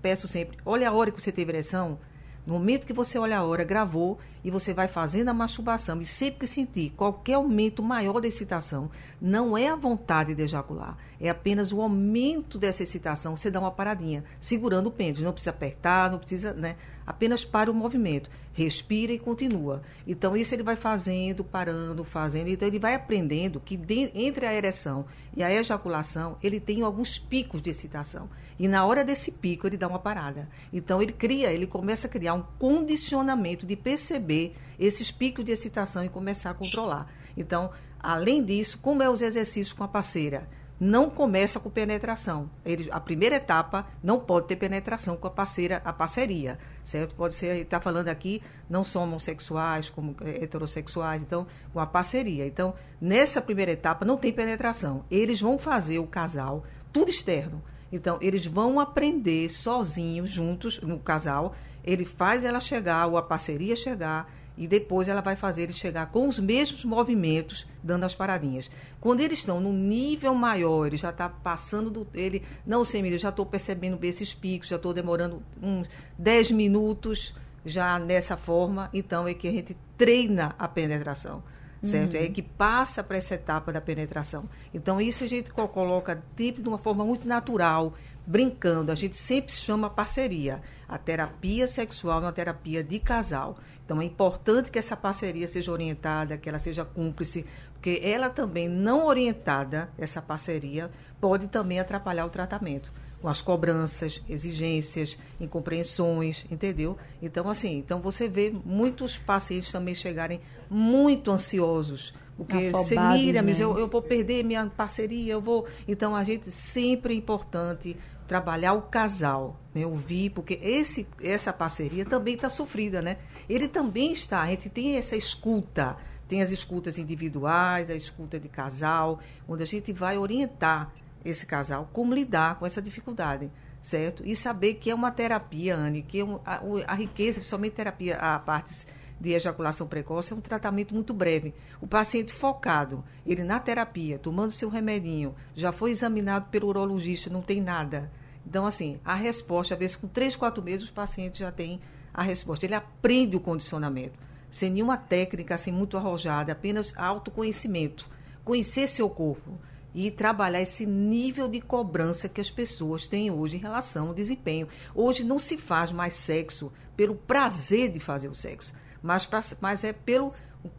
peço 0.00 0.28
sempre, 0.28 0.58
olha 0.64 0.88
a 0.88 0.92
hora 0.92 1.10
que 1.10 1.20
você 1.20 1.32
teve 1.32 1.50
ereção, 1.50 1.98
no 2.46 2.54
momento 2.54 2.86
que 2.86 2.92
você 2.92 3.18
olha 3.18 3.38
a 3.38 3.44
hora, 3.44 3.64
gravou 3.64 4.18
e 4.44 4.50
você 4.50 4.72
vai 4.72 4.86
fazendo 4.86 5.28
a 5.28 5.34
masturbação 5.34 6.00
e 6.00 6.06
sempre 6.06 6.40
que 6.40 6.46
sentir 6.46 6.90
qualquer 6.90 7.34
aumento 7.34 7.82
maior 7.82 8.20
da 8.20 8.28
excitação, 8.28 8.88
não 9.20 9.58
é 9.58 9.68
a 9.68 9.74
vontade 9.74 10.34
de 10.34 10.42
ejacular, 10.42 10.96
é 11.20 11.28
apenas 11.28 11.72
o 11.72 11.80
aumento 11.80 12.56
dessa 12.56 12.84
excitação, 12.84 13.36
você 13.36 13.50
dá 13.50 13.58
uma 13.58 13.72
paradinha, 13.72 14.22
segurando 14.40 14.86
o 14.86 14.92
pêndulo, 14.92 15.24
não 15.24 15.32
precisa 15.32 15.50
apertar, 15.50 16.10
não 16.10 16.18
precisa, 16.18 16.52
né? 16.52 16.76
Apenas 17.04 17.44
para 17.44 17.70
o 17.70 17.74
movimento, 17.74 18.30
respira 18.56 19.12
e 19.12 19.18
continua. 19.18 19.82
Então 20.06 20.34
isso 20.34 20.54
ele 20.54 20.62
vai 20.62 20.74
fazendo, 20.74 21.44
parando, 21.44 22.02
fazendo, 22.02 22.48
então 22.48 22.66
ele 22.66 22.78
vai 22.78 22.94
aprendendo 22.94 23.60
que 23.60 23.76
de, 23.76 24.10
entre 24.14 24.46
a 24.46 24.54
ereção 24.54 25.04
e 25.36 25.42
a 25.42 25.52
ejaculação, 25.52 26.38
ele 26.42 26.58
tem 26.58 26.80
alguns 26.80 27.18
picos 27.18 27.60
de 27.60 27.68
excitação. 27.68 28.30
E 28.58 28.66
na 28.66 28.86
hora 28.86 29.04
desse 29.04 29.30
pico, 29.30 29.66
ele 29.66 29.76
dá 29.76 29.86
uma 29.86 29.98
parada. 29.98 30.48
Então, 30.72 31.02
ele 31.02 31.12
cria, 31.12 31.52
ele 31.52 31.66
começa 31.66 32.06
a 32.06 32.10
criar 32.10 32.32
um 32.32 32.42
condicionamento 32.58 33.66
de 33.66 33.76
perceber 33.76 34.54
esses 34.78 35.10
picos 35.10 35.44
de 35.44 35.52
excitação 35.52 36.02
e 36.02 36.08
começar 36.08 36.50
a 36.50 36.54
controlar. 36.54 37.12
Então, 37.36 37.70
além 38.00 38.42
disso, 38.42 38.78
como 38.80 39.02
é 39.02 39.10
os 39.10 39.20
exercícios 39.20 39.74
com 39.74 39.84
a 39.84 39.88
parceira? 39.88 40.48
Não 40.78 41.08
começa 41.08 41.58
com 41.58 41.70
penetração. 41.70 42.50
Ele, 42.64 42.88
a 42.90 43.00
primeira 43.00 43.36
etapa 43.36 43.86
não 44.02 44.20
pode 44.20 44.46
ter 44.46 44.56
penetração 44.56 45.16
com 45.16 45.26
a 45.26 45.30
parceira, 45.30 45.80
a 45.84 45.92
parceria, 45.92 46.58
certo? 46.84 47.14
Pode 47.14 47.34
ser, 47.34 47.62
está 47.62 47.80
falando 47.80 48.08
aqui, 48.08 48.42
não 48.68 48.84
são 48.84 49.04
homossexuais, 49.04 49.88
como 49.88 50.14
é, 50.20 50.44
heterossexuais, 50.44 51.22
então, 51.22 51.46
com 51.72 51.80
a 51.80 51.86
parceria. 51.86 52.46
Então, 52.46 52.74
nessa 53.00 53.40
primeira 53.40 53.72
etapa 53.72 54.04
não 54.04 54.16
tem 54.16 54.32
penetração. 54.32 55.04
Eles 55.10 55.40
vão 55.40 55.56
fazer 55.58 55.98
o 55.98 56.06
casal, 56.06 56.64
tudo 56.92 57.10
externo 57.10 57.62
então, 57.90 58.18
eles 58.20 58.46
vão 58.46 58.80
aprender 58.80 59.48
sozinhos, 59.48 60.30
juntos, 60.30 60.80
no 60.80 60.98
casal. 60.98 61.54
Ele 61.84 62.04
faz 62.04 62.44
ela 62.44 62.60
chegar, 62.60 63.06
ou 63.06 63.16
a 63.16 63.22
parceria 63.22 63.76
chegar, 63.76 64.30
e 64.56 64.66
depois 64.66 65.08
ela 65.08 65.20
vai 65.20 65.36
fazer 65.36 65.64
ele 65.64 65.72
chegar 65.72 66.06
com 66.06 66.28
os 66.28 66.38
mesmos 66.38 66.84
movimentos, 66.84 67.66
dando 67.82 68.04
as 68.04 68.14
paradinhas. 68.14 68.70
Quando 69.00 69.20
eles 69.20 69.40
estão 69.40 69.60
no 69.60 69.72
nível 69.72 70.34
maior, 70.34 70.86
ele 70.86 70.96
já 70.96 71.10
está 71.10 71.28
passando 71.28 71.90
do. 71.90 72.06
Ele, 72.14 72.42
não, 72.66 72.84
Semília, 72.84 73.16
eu 73.16 73.20
já 73.20 73.28
estou 73.28 73.44
percebendo 73.44 73.98
esses 74.02 74.32
picos, 74.32 74.68
já 74.68 74.76
estou 74.76 74.94
demorando 74.94 75.42
uns 75.60 75.88
10 76.18 76.52
minutos 76.52 77.34
já 77.64 77.98
nessa 77.98 78.36
forma, 78.36 78.88
então 78.94 79.26
é 79.26 79.34
que 79.34 79.48
a 79.48 79.52
gente 79.52 79.76
treina 79.96 80.54
a 80.58 80.68
penetração 80.68 81.42
certo? 81.82 82.14
Uhum. 82.14 82.22
É 82.22 82.28
que 82.28 82.42
passa 82.42 83.02
para 83.02 83.16
essa 83.16 83.34
etapa 83.34 83.72
da 83.72 83.80
penetração. 83.80 84.48
Então, 84.74 85.00
isso 85.00 85.24
a 85.24 85.26
gente 85.26 85.50
coloca 85.50 86.22
tipo, 86.36 86.62
de 86.62 86.68
uma 86.68 86.78
forma 86.78 87.04
muito 87.04 87.26
natural, 87.26 87.94
brincando. 88.26 88.90
A 88.90 88.94
gente 88.94 89.16
sempre 89.16 89.52
chama 89.52 89.88
parceria. 89.88 90.60
A 90.88 90.98
terapia 90.98 91.66
sexual 91.66 92.20
é 92.20 92.24
uma 92.26 92.32
terapia 92.32 92.82
de 92.82 92.98
casal. 92.98 93.58
Então, 93.86 94.02
é 94.02 94.04
importante 94.04 94.68
que 94.68 94.80
essa 94.80 94.96
parceria 94.96 95.46
seja 95.46 95.70
orientada, 95.70 96.36
que 96.36 96.48
ela 96.48 96.58
seja 96.58 96.84
cúmplice, 96.84 97.46
porque 97.72 98.00
ela 98.02 98.28
também, 98.28 98.68
não 98.68 99.06
orientada, 99.06 99.88
essa 99.96 100.20
parceria, 100.20 100.90
pode 101.20 101.46
também 101.46 101.78
atrapalhar 101.78 102.26
o 102.26 102.28
tratamento 102.28 102.92
com 103.22 103.28
as 103.28 103.40
cobranças, 103.40 104.20
exigências, 104.28 105.16
incompreensões, 105.40 106.44
entendeu? 106.50 106.98
Então, 107.22 107.48
assim, 107.48 107.78
então 107.78 108.00
você 108.00 108.28
vê 108.28 108.52
muitos 108.64 109.16
pacientes 109.16 109.70
também 109.70 109.94
chegarem 109.94 110.40
muito 110.68 111.30
ansiosos. 111.30 112.12
Porque 112.36 112.70
você 112.70 112.98
mira, 112.98 113.40
né? 113.40 113.52
eu, 113.58 113.78
eu 113.78 113.88
vou 113.88 114.02
perder 114.02 114.44
minha 114.44 114.66
parceria, 114.66 115.32
eu 115.32 115.40
vou. 115.40 115.66
Então, 115.88 116.14
a 116.14 116.22
gente 116.22 116.50
sempre 116.50 117.14
é 117.14 117.16
importante 117.16 117.96
trabalhar 118.26 118.74
o 118.74 118.82
casal, 118.82 119.58
né? 119.74 119.86
ouvir, 119.86 120.30
porque 120.30 120.58
esse, 120.62 121.06
essa 121.22 121.52
parceria 121.52 122.04
também 122.04 122.34
está 122.34 122.50
sofrida, 122.50 123.00
né? 123.00 123.18
Ele 123.48 123.68
também 123.68 124.12
está, 124.12 124.42
a 124.42 124.46
gente 124.48 124.68
tem 124.68 124.96
essa 124.96 125.16
escuta, 125.16 125.96
tem 126.28 126.42
as 126.42 126.50
escutas 126.50 126.98
individuais, 126.98 127.88
a 127.90 127.94
escuta 127.94 128.38
de 128.38 128.48
casal, 128.48 129.20
onde 129.48 129.62
a 129.62 129.66
gente 129.66 129.92
vai 129.92 130.18
orientar 130.18 130.92
esse 131.24 131.46
casal 131.46 131.88
como 131.92 132.14
lidar 132.14 132.58
com 132.58 132.66
essa 132.66 132.80
dificuldade, 132.80 133.50
certo? 133.80 134.22
E 134.26 134.34
saber 134.34 134.74
que 134.74 134.90
é 134.90 134.94
uma 134.94 135.10
terapia, 135.10 135.76
Anne, 135.76 136.02
que 136.02 136.20
é 136.20 136.24
um, 136.24 136.40
a, 136.44 136.60
a, 136.86 136.94
riqueza, 136.94 137.38
principalmente 137.38 137.74
terapia, 137.74 138.16
a 138.16 138.38
partes 138.38 138.86
de 139.20 139.32
ejaculação 139.32 139.86
precoce, 139.86 140.32
é 140.32 140.36
um 140.36 140.40
tratamento 140.40 140.94
muito 140.94 141.14
breve. 141.14 141.54
O 141.80 141.86
paciente 141.86 142.32
focado, 142.32 143.02
ele 143.24 143.42
na 143.42 143.58
terapia, 143.58 144.18
tomando 144.18 144.50
seu 144.50 144.68
remedinho, 144.68 145.34
já 145.54 145.72
foi 145.72 145.90
examinado 145.90 146.46
pelo 146.50 146.68
urologista, 146.68 147.30
não 147.30 147.42
tem 147.42 147.60
nada. 147.60 148.10
Então, 148.46 148.66
assim, 148.66 149.00
a 149.04 149.14
resposta, 149.14 149.74
às 149.74 149.80
vezes, 149.80 149.96
com 149.96 150.06
três, 150.06 150.36
quatro 150.36 150.62
meses, 150.62 150.84
os 150.84 150.90
pacientes 150.90 151.40
já 151.40 151.50
têm 151.50 151.80
a 152.16 152.22
resposta. 152.22 152.64
Ele 152.64 152.74
aprende 152.74 153.36
o 153.36 153.40
condicionamento, 153.40 154.18
sem 154.50 154.70
nenhuma 154.70 154.96
técnica 154.96 155.54
assim, 155.54 155.70
muito 155.70 155.98
arrojada, 155.98 156.52
apenas 156.52 156.92
autoconhecimento. 156.96 158.08
Conhecer 158.42 158.88
seu 158.88 159.10
corpo 159.10 159.58
e 159.94 160.10
trabalhar 160.10 160.62
esse 160.62 160.86
nível 160.86 161.46
de 161.46 161.60
cobrança 161.60 162.28
que 162.28 162.40
as 162.40 162.50
pessoas 162.50 163.06
têm 163.06 163.30
hoje 163.30 163.56
em 163.56 163.60
relação 163.60 164.08
ao 164.08 164.14
desempenho. 164.14 164.66
Hoje 164.94 165.22
não 165.22 165.38
se 165.38 165.58
faz 165.58 165.92
mais 165.92 166.14
sexo 166.14 166.72
pelo 166.96 167.14
prazer 167.14 167.92
de 167.92 168.00
fazer 168.00 168.28
o 168.28 168.34
sexo, 168.34 168.72
mas, 169.02 169.26
pra, 169.26 169.40
mas 169.60 169.84
é 169.84 169.92
pelo 169.92 170.28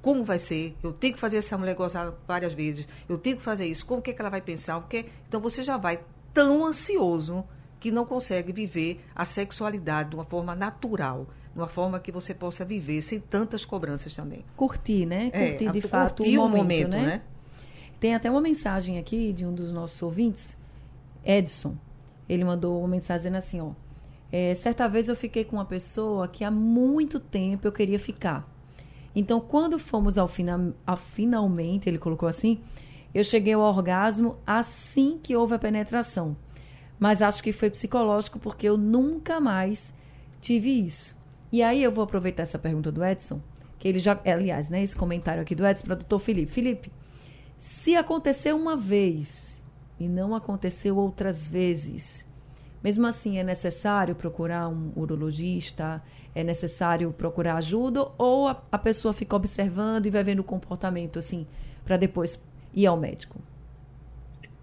como 0.01 0.23
vai 0.23 0.37
ser, 0.37 0.75
eu 0.83 0.91
tenho 0.91 1.13
que 1.13 1.19
fazer 1.19 1.37
essa 1.37 1.57
mulher 1.57 1.73
gozar 1.73 2.13
várias 2.27 2.53
vezes, 2.53 2.85
eu 3.07 3.17
tenho 3.17 3.37
que 3.37 3.43
fazer 3.43 3.65
isso, 3.65 3.85
como 3.85 4.01
que, 4.01 4.11
é 4.11 4.13
que 4.13 4.21
ela 4.21 4.29
vai 4.29 4.41
pensar, 4.41 4.81
porque 4.81 5.05
então 5.27 5.39
você 5.39 5.63
já 5.63 5.77
vai 5.77 6.01
tão 6.33 6.65
ansioso 6.65 7.45
que 7.79 7.91
não 7.91 8.05
consegue 8.05 8.51
viver 8.51 9.03
a 9.15 9.25
sexualidade 9.25 10.11
de 10.11 10.15
uma 10.15 10.25
forma 10.25 10.55
natural, 10.55 11.27
de 11.53 11.59
uma 11.59 11.67
forma 11.67 11.99
que 11.99 12.11
você 12.11 12.33
possa 12.33 12.65
viver 12.65 13.01
sem 13.01 13.19
tantas 13.19 13.65
cobranças 13.65 14.15
também. 14.15 14.43
Curtir, 14.55 15.05
né? 15.05 15.29
É, 15.33 15.49
curtir 15.49 15.67
é, 15.67 15.71
de 15.71 15.81
fato 15.81 16.23
curtir 16.23 16.37
o 16.37 16.41
momento, 16.41 16.63
momento 16.63 16.89
né? 16.89 17.05
né? 17.05 17.21
Tem 17.99 18.13
até 18.13 18.29
uma 18.29 18.41
mensagem 18.41 18.99
aqui 18.99 19.33
de 19.33 19.45
um 19.45 19.53
dos 19.53 19.71
nossos 19.71 20.01
ouvintes, 20.01 20.57
Edson. 21.25 21.75
Ele 22.29 22.43
mandou 22.43 22.79
uma 22.79 22.87
mensagem 22.87 23.17
dizendo 23.17 23.37
assim, 23.37 23.61
ó. 23.61 23.71
É, 24.31 24.53
certa 24.55 24.87
vez 24.87 25.07
eu 25.07 25.15
fiquei 25.15 25.45
com 25.45 25.55
uma 25.55 25.65
pessoa 25.65 26.27
que 26.27 26.43
há 26.43 26.51
muito 26.51 27.19
tempo 27.19 27.65
eu 27.65 27.71
queria 27.71 27.97
ficar. 27.97 28.47
Então, 29.15 29.39
quando 29.39 29.79
fomos 29.79 30.17
ao, 30.17 30.27
fina, 30.27 30.75
ao 30.85 30.97
finalmente, 30.97 31.89
ele 31.89 31.97
colocou 31.97 32.29
assim, 32.29 32.59
eu 33.15 33.23
cheguei 33.23 33.53
ao 33.53 33.61
orgasmo 33.61 34.37
assim 34.45 35.19
que 35.23 35.35
houve 35.35 35.55
a 35.55 35.59
penetração. 35.59 36.37
Mas 36.99 37.21
acho 37.21 37.43
que 37.43 37.51
foi 37.51 37.69
psicológico 37.69 38.39
porque 38.39 38.67
eu 38.67 38.77
nunca 38.77 39.39
mais 39.39 39.93
tive 40.41 40.69
isso. 40.69 41.15
E 41.51 41.61
aí 41.63 41.81
eu 41.81 41.91
vou 41.91 42.03
aproveitar 42.03 42.43
essa 42.43 42.59
pergunta 42.59 42.91
do 42.91 43.03
Edson, 43.03 43.41
que 43.79 43.87
ele 43.87 43.99
já, 43.99 44.19
aliás, 44.25 44.67
né, 44.69 44.83
esse 44.83 44.95
comentário 44.95 45.41
aqui 45.41 45.55
do 45.55 45.65
Edson 45.65 45.85
para 45.85 45.93
o 45.93 45.97
doutor 45.97 46.19
Felipe. 46.19 46.51
Felipe, 46.51 46.91
se 47.59 47.95
aconteceu 47.95 48.55
uma 48.57 48.75
vez 48.75 49.61
e 49.99 50.07
não 50.07 50.35
aconteceu 50.35 50.97
outras 50.97 51.47
vezes, 51.47 52.25
mesmo 52.83 53.07
assim 53.07 53.37
é 53.37 53.43
necessário 53.43 54.15
procurar 54.15 54.67
um 54.67 54.91
urologista, 54.95 56.03
é 56.35 56.43
necessário 56.43 57.11
procurar 57.11 57.57
ajuda 57.57 58.07
ou 58.17 58.47
a, 58.47 58.61
a 58.71 58.77
pessoa 58.77 59.13
fica 59.13 59.35
observando 59.35 60.05
e 60.05 60.09
vai 60.09 60.23
vendo 60.23 60.39
o 60.39 60.43
comportamento 60.43 61.17
assim 61.17 61.47
para 61.83 61.97
depois 61.97 62.39
ir 62.73 62.85
ao 62.85 62.97
médico? 62.97 63.39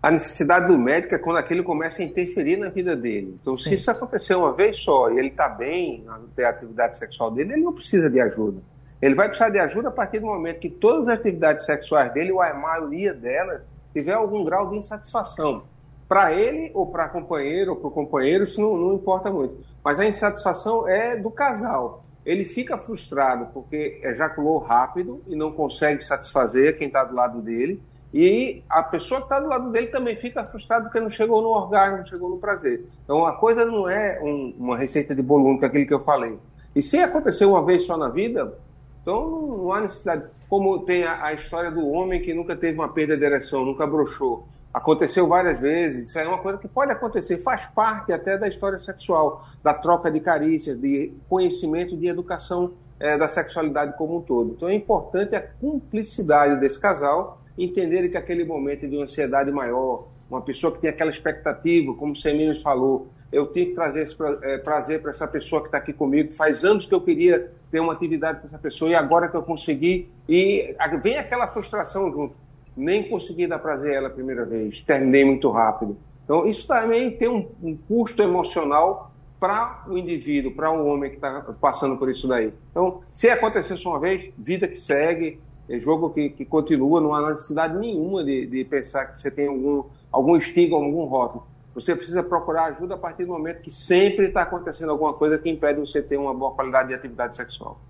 A 0.05 0.11
necessidade 0.11 0.69
do 0.69 0.79
médico 0.79 1.15
é 1.15 1.19
quando 1.19 1.39
aquilo 1.39 1.65
começa 1.65 2.03
a 2.03 2.05
interferir 2.05 2.59
na 2.59 2.69
vida 2.69 2.95
dele. 2.95 3.39
Então, 3.41 3.57
se 3.57 3.73
isso 3.73 3.91
acontecer 3.91 4.35
uma 4.35 4.53
vez 4.53 4.77
só 4.77 5.11
e 5.11 5.19
ele 5.19 5.29
está 5.29 5.49
bem 5.49 6.05
na 6.05 6.47
atividade 6.47 6.99
sexual 6.99 7.31
dele, 7.31 7.55
ele 7.55 7.63
não 7.63 7.73
precisa 7.73 8.11
de 8.11 8.21
ajuda. 8.21 8.61
Ele 9.01 9.15
vai 9.15 9.29
precisar 9.29 9.49
de 9.49 9.59
ajuda 9.59 9.89
a 9.89 9.91
partir 9.91 10.19
do 10.19 10.27
momento 10.27 10.61
que 10.61 10.69
todas 10.69 11.09
as 11.09 11.19
atividades 11.19 11.65
sexuais 11.65 12.13
dele, 12.13 12.33
ou 12.33 12.43
a 12.43 12.53
maioria 12.53 13.15
delas, 13.15 13.63
tiver 13.95 14.13
algum 14.13 14.45
grau 14.45 14.69
de 14.69 14.77
insatisfação. 14.77 15.63
Para 16.07 16.35
ele, 16.35 16.71
ou 16.75 16.89
para 16.89 17.09
companheiro, 17.09 17.71
ou 17.71 17.77
para 17.79 17.89
o 17.89 17.91
companheiro, 17.91 18.45
isso 18.45 18.61
não, 18.61 18.77
não 18.77 18.95
importa 18.97 19.31
muito. 19.31 19.57
Mas 19.83 19.99
a 19.99 20.05
insatisfação 20.05 20.87
é 20.87 21.17
do 21.17 21.31
casal. 21.31 22.05
Ele 22.27 22.45
fica 22.45 22.77
frustrado 22.77 23.47
porque 23.55 24.03
ejaculou 24.05 24.59
rápido 24.59 25.23
e 25.27 25.35
não 25.35 25.51
consegue 25.51 26.05
satisfazer 26.05 26.77
quem 26.77 26.89
está 26.89 27.05
do 27.05 27.15
lado 27.15 27.41
dele. 27.41 27.81
E 28.15 28.63
a 28.71 28.81
pessoa 28.81 29.21
que 29.21 29.27
está 29.27 29.41
do 29.41 29.49
lado 29.49 29.73
dele 29.73 29.89
também 29.89 30.15
fica 30.15 30.45
frustrada 30.45 30.85
porque 30.85 31.01
não 31.01 31.11
chegou 31.11 31.43
no 31.43 31.49
orgasmo, 31.49 31.97
não 31.97 32.05
chegou 32.05 32.31
no 32.31 32.39
prazer. 32.39 32.87
Então 33.03 33.27
a 33.27 33.33
coisa 33.33 33.65
não 33.65 33.89
é 33.89 34.21
um, 34.23 34.55
uma 34.57 34.79
receita 34.79 35.17
de 35.17 35.21
bolo 35.21 35.49
único, 35.49 35.67
aquele 35.67 35.85
que 35.85 35.93
eu 35.93 35.99
falei. 35.99 36.39
E 36.77 36.81
se 36.81 36.97
acontecer 36.99 37.45
uma 37.45 37.65
vez 37.65 37.83
só 37.83 37.97
na 37.97 38.09
vida, 38.09 38.57
então, 39.03 39.59
não 39.59 39.73
há 39.73 39.81
necessidade. 39.81 40.25
Como 40.49 40.79
tem 40.85 41.03
a, 41.03 41.25
a, 41.25 41.33
história 41.35 41.73
do 41.73 41.87
homem 41.89 42.23
que 42.23 42.33
nunca 42.33 42.55
teve 42.55 42.79
uma 42.79 42.89
perda 42.89 43.17
de 43.17 43.25
ereção, 43.25 43.65
nunca 43.65 43.85
broxou. 43.85 44.47
Aconteceu 44.73 45.27
várias 45.27 45.59
vezes, 45.59 46.09
isso 46.09 46.19
é 46.19 46.27
uma 46.27 46.39
coisa 46.39 46.59
que 46.59 46.69
pode 46.69 46.93
acontecer, 46.93 47.39
faz 47.39 47.67
parte 47.67 48.13
até 48.13 48.39
da 48.39 48.49
história 48.49 48.79
sexual, 48.79 49.45
da 49.63 49.75
troca 49.75 50.11
de 50.11 50.21
carícias, 50.21 50.81
de 50.81 51.13
conhecimento, 51.29 51.97
de 51.97 52.09
educação 52.09 52.73
é, 52.99 53.19
da 53.19 53.29
sexualidade 53.29 53.97
como 53.99 54.19
um 54.19 54.21
todo. 54.23 54.53
Então 54.53 54.69
é 54.69 54.75
importante 54.75 55.35
a 55.35 55.41
cumplicidade 55.41 56.59
desse 56.61 56.79
casal, 56.81 57.41
entender 57.57 58.09
que 58.09 58.17
aquele 58.17 58.45
momento 58.45 58.89
de 58.89 59.01
ansiedade 59.01 59.51
maior, 59.53 60.09
uma 60.29 60.41
pessoa 60.41 60.73
que 60.73 60.81
tem 60.81 60.91
aquela 60.91 61.11
expectativa, 61.11 61.95
como 61.95 62.13
o 62.13 62.17
Semines 62.17 62.61
falou, 62.61 63.09
eu 63.31 63.47
tenho 63.47 63.69
que 63.69 63.75
trazer 63.75 64.03
esse 64.03 64.17
é, 64.43 64.59
prazer 64.59 65.03
para 65.03 65.11
essa 65.11 65.27
pessoa 65.27 65.61
que 65.61 65.69
está 65.69 65.79
aqui 65.79 65.93
comigo. 65.93 66.33
Faz 66.33 66.65
anos 66.65 66.87
que 66.87 66.95
eu 66.95 67.01
queria 67.01 67.51
ter 67.71 67.81
uma 67.81 67.93
atividade 67.93 68.41
com 68.41 68.47
essa 68.47 68.59
pessoa 68.59 68.91
e 68.91 68.95
agora 68.95 69.29
que 69.29 69.37
eu 69.37 69.43
consegui. 69.43 70.09
E 70.29 70.75
vem 71.03 71.19
aquela 71.19 71.49
frustração 71.49 72.13
junto. 72.13 72.35
Nem 72.77 73.09
consegui 73.09 73.47
dar 73.47 73.59
prazer 73.59 73.93
a 73.93 73.95
ela 73.97 74.09
a 74.09 74.11
primeira 74.11 74.45
vez, 74.45 74.83
terminei 74.83 75.25
muito 75.25 75.51
rápido. 75.51 75.97
Então, 76.25 76.45
isso 76.45 76.67
também 76.67 77.11
tem 77.11 77.29
um, 77.29 77.49
um 77.63 77.77
custo 77.77 78.23
emocional 78.23 79.13
para 79.39 79.85
o 79.89 79.99
indivíduo, 79.99 80.55
para 80.55 80.71
o 80.71 80.87
homem 80.87 81.11
que 81.11 81.17
está 81.17 81.41
passando 81.61 81.97
por 81.97 82.09
isso 82.09 82.27
daí. 82.27 82.53
Então, 82.71 83.03
se 83.13 83.29
acontecer 83.29 83.77
só 83.77 83.91
uma 83.91 84.01
vez, 84.01 84.33
vida 84.39 84.67
que 84.67 84.77
segue, 84.79 85.41
é 85.69 85.79
jogo 85.79 86.11
que, 86.11 86.29
que 86.29 86.45
continua, 86.45 87.01
não 87.01 87.15
há 87.15 87.31
necessidade 87.31 87.77
nenhuma 87.79 88.23
de, 88.23 88.47
de 88.47 88.65
pensar 88.65 89.07
que 89.07 89.19
você 89.19 89.31
tem 89.31 89.49
algum, 89.49 89.85
algum 90.13 90.37
estigma, 90.37 90.77
algum 90.77 91.05
rótulo. 91.05 91.47
Você 91.75 91.97
precisa 91.97 92.23
procurar 92.23 92.67
ajuda 92.67 92.95
a 92.95 92.99
partir 92.99 93.25
do 93.25 93.33
momento 93.33 93.63
que 93.63 93.71
sempre 93.71 94.29
está 94.29 94.43
acontecendo 94.43 94.91
alguma 94.91 95.13
coisa 95.15 95.39
que 95.39 95.51
impede 95.51 95.81
você 95.81 96.01
ter 96.01 96.17
uma 96.17 96.33
boa 96.33 96.53
qualidade 96.53 96.89
de 96.89 96.95
atividade 96.95 97.35
sexual. 97.35 97.81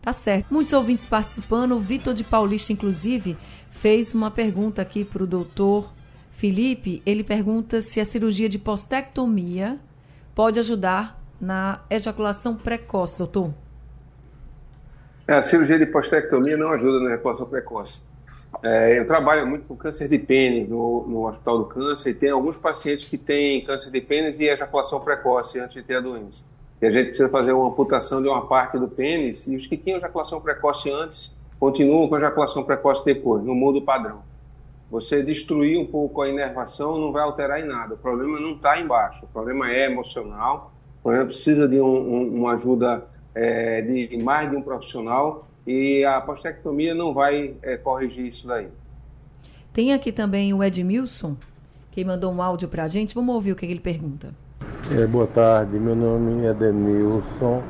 Tá 0.00 0.12
certo. 0.12 0.46
Muitos 0.50 0.72
ouvintes 0.72 1.06
participando. 1.06 1.72
O 1.72 1.78
Vitor 1.78 2.14
de 2.14 2.24
Paulista, 2.24 2.72
inclusive, 2.72 3.36
fez 3.70 4.14
uma 4.14 4.30
pergunta 4.30 4.80
aqui 4.80 5.04
para 5.04 5.22
o 5.22 5.26
doutor 5.26 5.92
Felipe. 6.30 7.02
Ele 7.04 7.22
pergunta 7.22 7.82
se 7.82 8.00
a 8.00 8.04
cirurgia 8.04 8.48
de 8.48 8.58
postectomia 8.58 9.78
pode 10.34 10.58
ajudar 10.58 11.20
na 11.40 11.80
ejaculação 11.90 12.56
precoce, 12.56 13.18
doutor. 13.18 13.52
É, 15.28 15.34
a 15.34 15.42
cirurgia 15.42 15.78
de 15.78 15.84
postectomia 15.84 16.56
não 16.56 16.70
ajuda 16.70 17.00
na 17.00 17.10
ejaculação 17.10 17.46
precoce. 17.46 18.00
É, 18.62 18.98
eu 18.98 19.06
trabalho 19.06 19.46
muito 19.46 19.66
com 19.66 19.76
câncer 19.76 20.08
de 20.08 20.18
pênis 20.18 20.66
no, 20.66 21.06
no, 21.06 21.28
Hospital 21.28 21.58
do 21.58 21.64
Câncer 21.66 22.10
e 22.10 22.14
tem 22.14 22.30
alguns 22.30 22.56
pacientes 22.56 23.06
que 23.06 23.18
têm 23.18 23.62
câncer 23.62 23.90
de 23.90 24.00
pênis 24.00 24.40
e 24.40 24.44
ejaculação 24.44 24.98
precoce 25.00 25.60
antes 25.60 25.74
de 25.74 25.82
ter 25.82 25.96
a 25.96 26.00
doença. 26.00 26.42
E 26.80 26.86
a 26.86 26.90
gente 26.90 27.08
precisa 27.08 27.28
fazer 27.28 27.52
uma 27.52 27.68
amputação 27.68 28.22
de 28.22 28.28
uma 28.28 28.46
parte 28.46 28.78
do 28.78 28.88
pênis 28.88 29.46
e 29.46 29.54
os 29.54 29.66
que 29.66 29.76
tinham 29.76 29.98
ejaculação 29.98 30.40
precoce 30.40 30.90
antes 30.90 31.36
continuam 31.60 32.08
com 32.08 32.16
ejaculação 32.16 32.64
precoce 32.64 33.04
depois, 33.04 33.44
não 33.44 33.54
muda 33.54 33.80
o 33.80 33.82
padrão. 33.82 34.22
Você 34.90 35.22
destruir 35.22 35.78
um 35.78 35.84
pouco 35.84 36.22
a 36.22 36.28
inervação 36.30 36.96
não 36.96 37.12
vai 37.12 37.22
alterar 37.22 37.60
em 37.60 37.66
nada. 37.66 37.92
O 37.92 37.98
problema 37.98 38.40
não 38.40 38.52
está 38.52 38.80
embaixo, 38.80 39.26
o 39.26 39.28
problema 39.28 39.70
é 39.70 39.84
emocional, 39.84 40.72
o 41.00 41.02
problema 41.02 41.26
precisa 41.26 41.68
de 41.68 41.78
um, 41.78 41.84
um, 41.84 42.34
uma 42.36 42.54
ajuda 42.54 43.06
é, 43.38 43.80
de 43.82 44.16
mais 44.16 44.50
de 44.50 44.56
um 44.56 44.62
profissional 44.62 45.46
e 45.64 46.04
a 46.04 46.20
postectomia 46.20 46.92
não 46.92 47.14
vai 47.14 47.54
é, 47.62 47.76
corrigir 47.76 48.26
isso 48.26 48.48
daí. 48.48 48.66
Tem 49.72 49.92
aqui 49.92 50.10
também 50.10 50.52
o 50.52 50.64
Edmilson, 50.64 51.36
que 51.92 52.04
mandou 52.04 52.32
um 52.32 52.42
áudio 52.42 52.68
para 52.68 52.84
a 52.84 52.88
gente. 52.88 53.14
Vamos 53.14 53.32
ouvir 53.32 53.52
o 53.52 53.56
que 53.56 53.64
ele 53.64 53.78
pergunta. 53.78 54.34
É, 54.90 55.06
boa 55.06 55.26
tarde, 55.28 55.78
meu 55.78 55.94
nome 55.94 56.46
é 56.46 56.52
Denilson, 56.52 57.62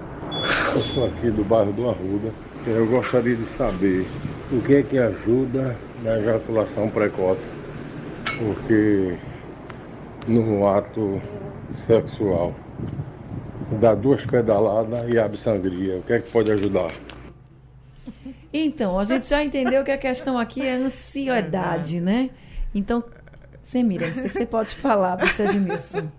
eu 0.74 0.80
sou 0.80 1.06
aqui 1.06 1.30
do 1.30 1.44
bairro 1.44 1.72
do 1.72 1.88
Arruda. 1.88 2.32
Eu 2.66 2.86
gostaria 2.86 3.36
de 3.36 3.44
saber 3.44 4.06
o 4.50 4.60
que 4.62 4.76
é 4.76 4.82
que 4.82 4.98
ajuda 4.98 5.76
na 6.02 6.18
ejaculação 6.18 6.88
precoce, 6.88 7.46
porque 8.38 9.18
no 10.26 10.66
ato 10.68 11.20
sexual 11.86 12.54
dá 13.76 13.94
duas 13.94 14.24
pedaladas 14.24 15.12
e 15.12 15.18
abre 15.18 15.36
sangria, 15.36 15.98
o 15.98 16.02
que 16.02 16.12
é 16.12 16.20
que 16.20 16.30
pode 16.30 16.50
ajudar? 16.50 16.92
Então, 18.52 18.98
a 18.98 19.04
gente 19.04 19.28
já 19.28 19.44
entendeu 19.44 19.84
que 19.84 19.90
a 19.90 19.98
questão 19.98 20.38
aqui 20.38 20.66
é 20.66 20.72
ansiedade, 20.72 22.00
né? 22.00 22.30
Então, 22.74 23.04
Semira, 23.68 24.10
você, 24.10 24.30
você 24.30 24.46
pode 24.46 24.74
falar 24.74 25.18
para 25.18 25.26
o 25.26 25.46
Edmilson. 25.46 26.10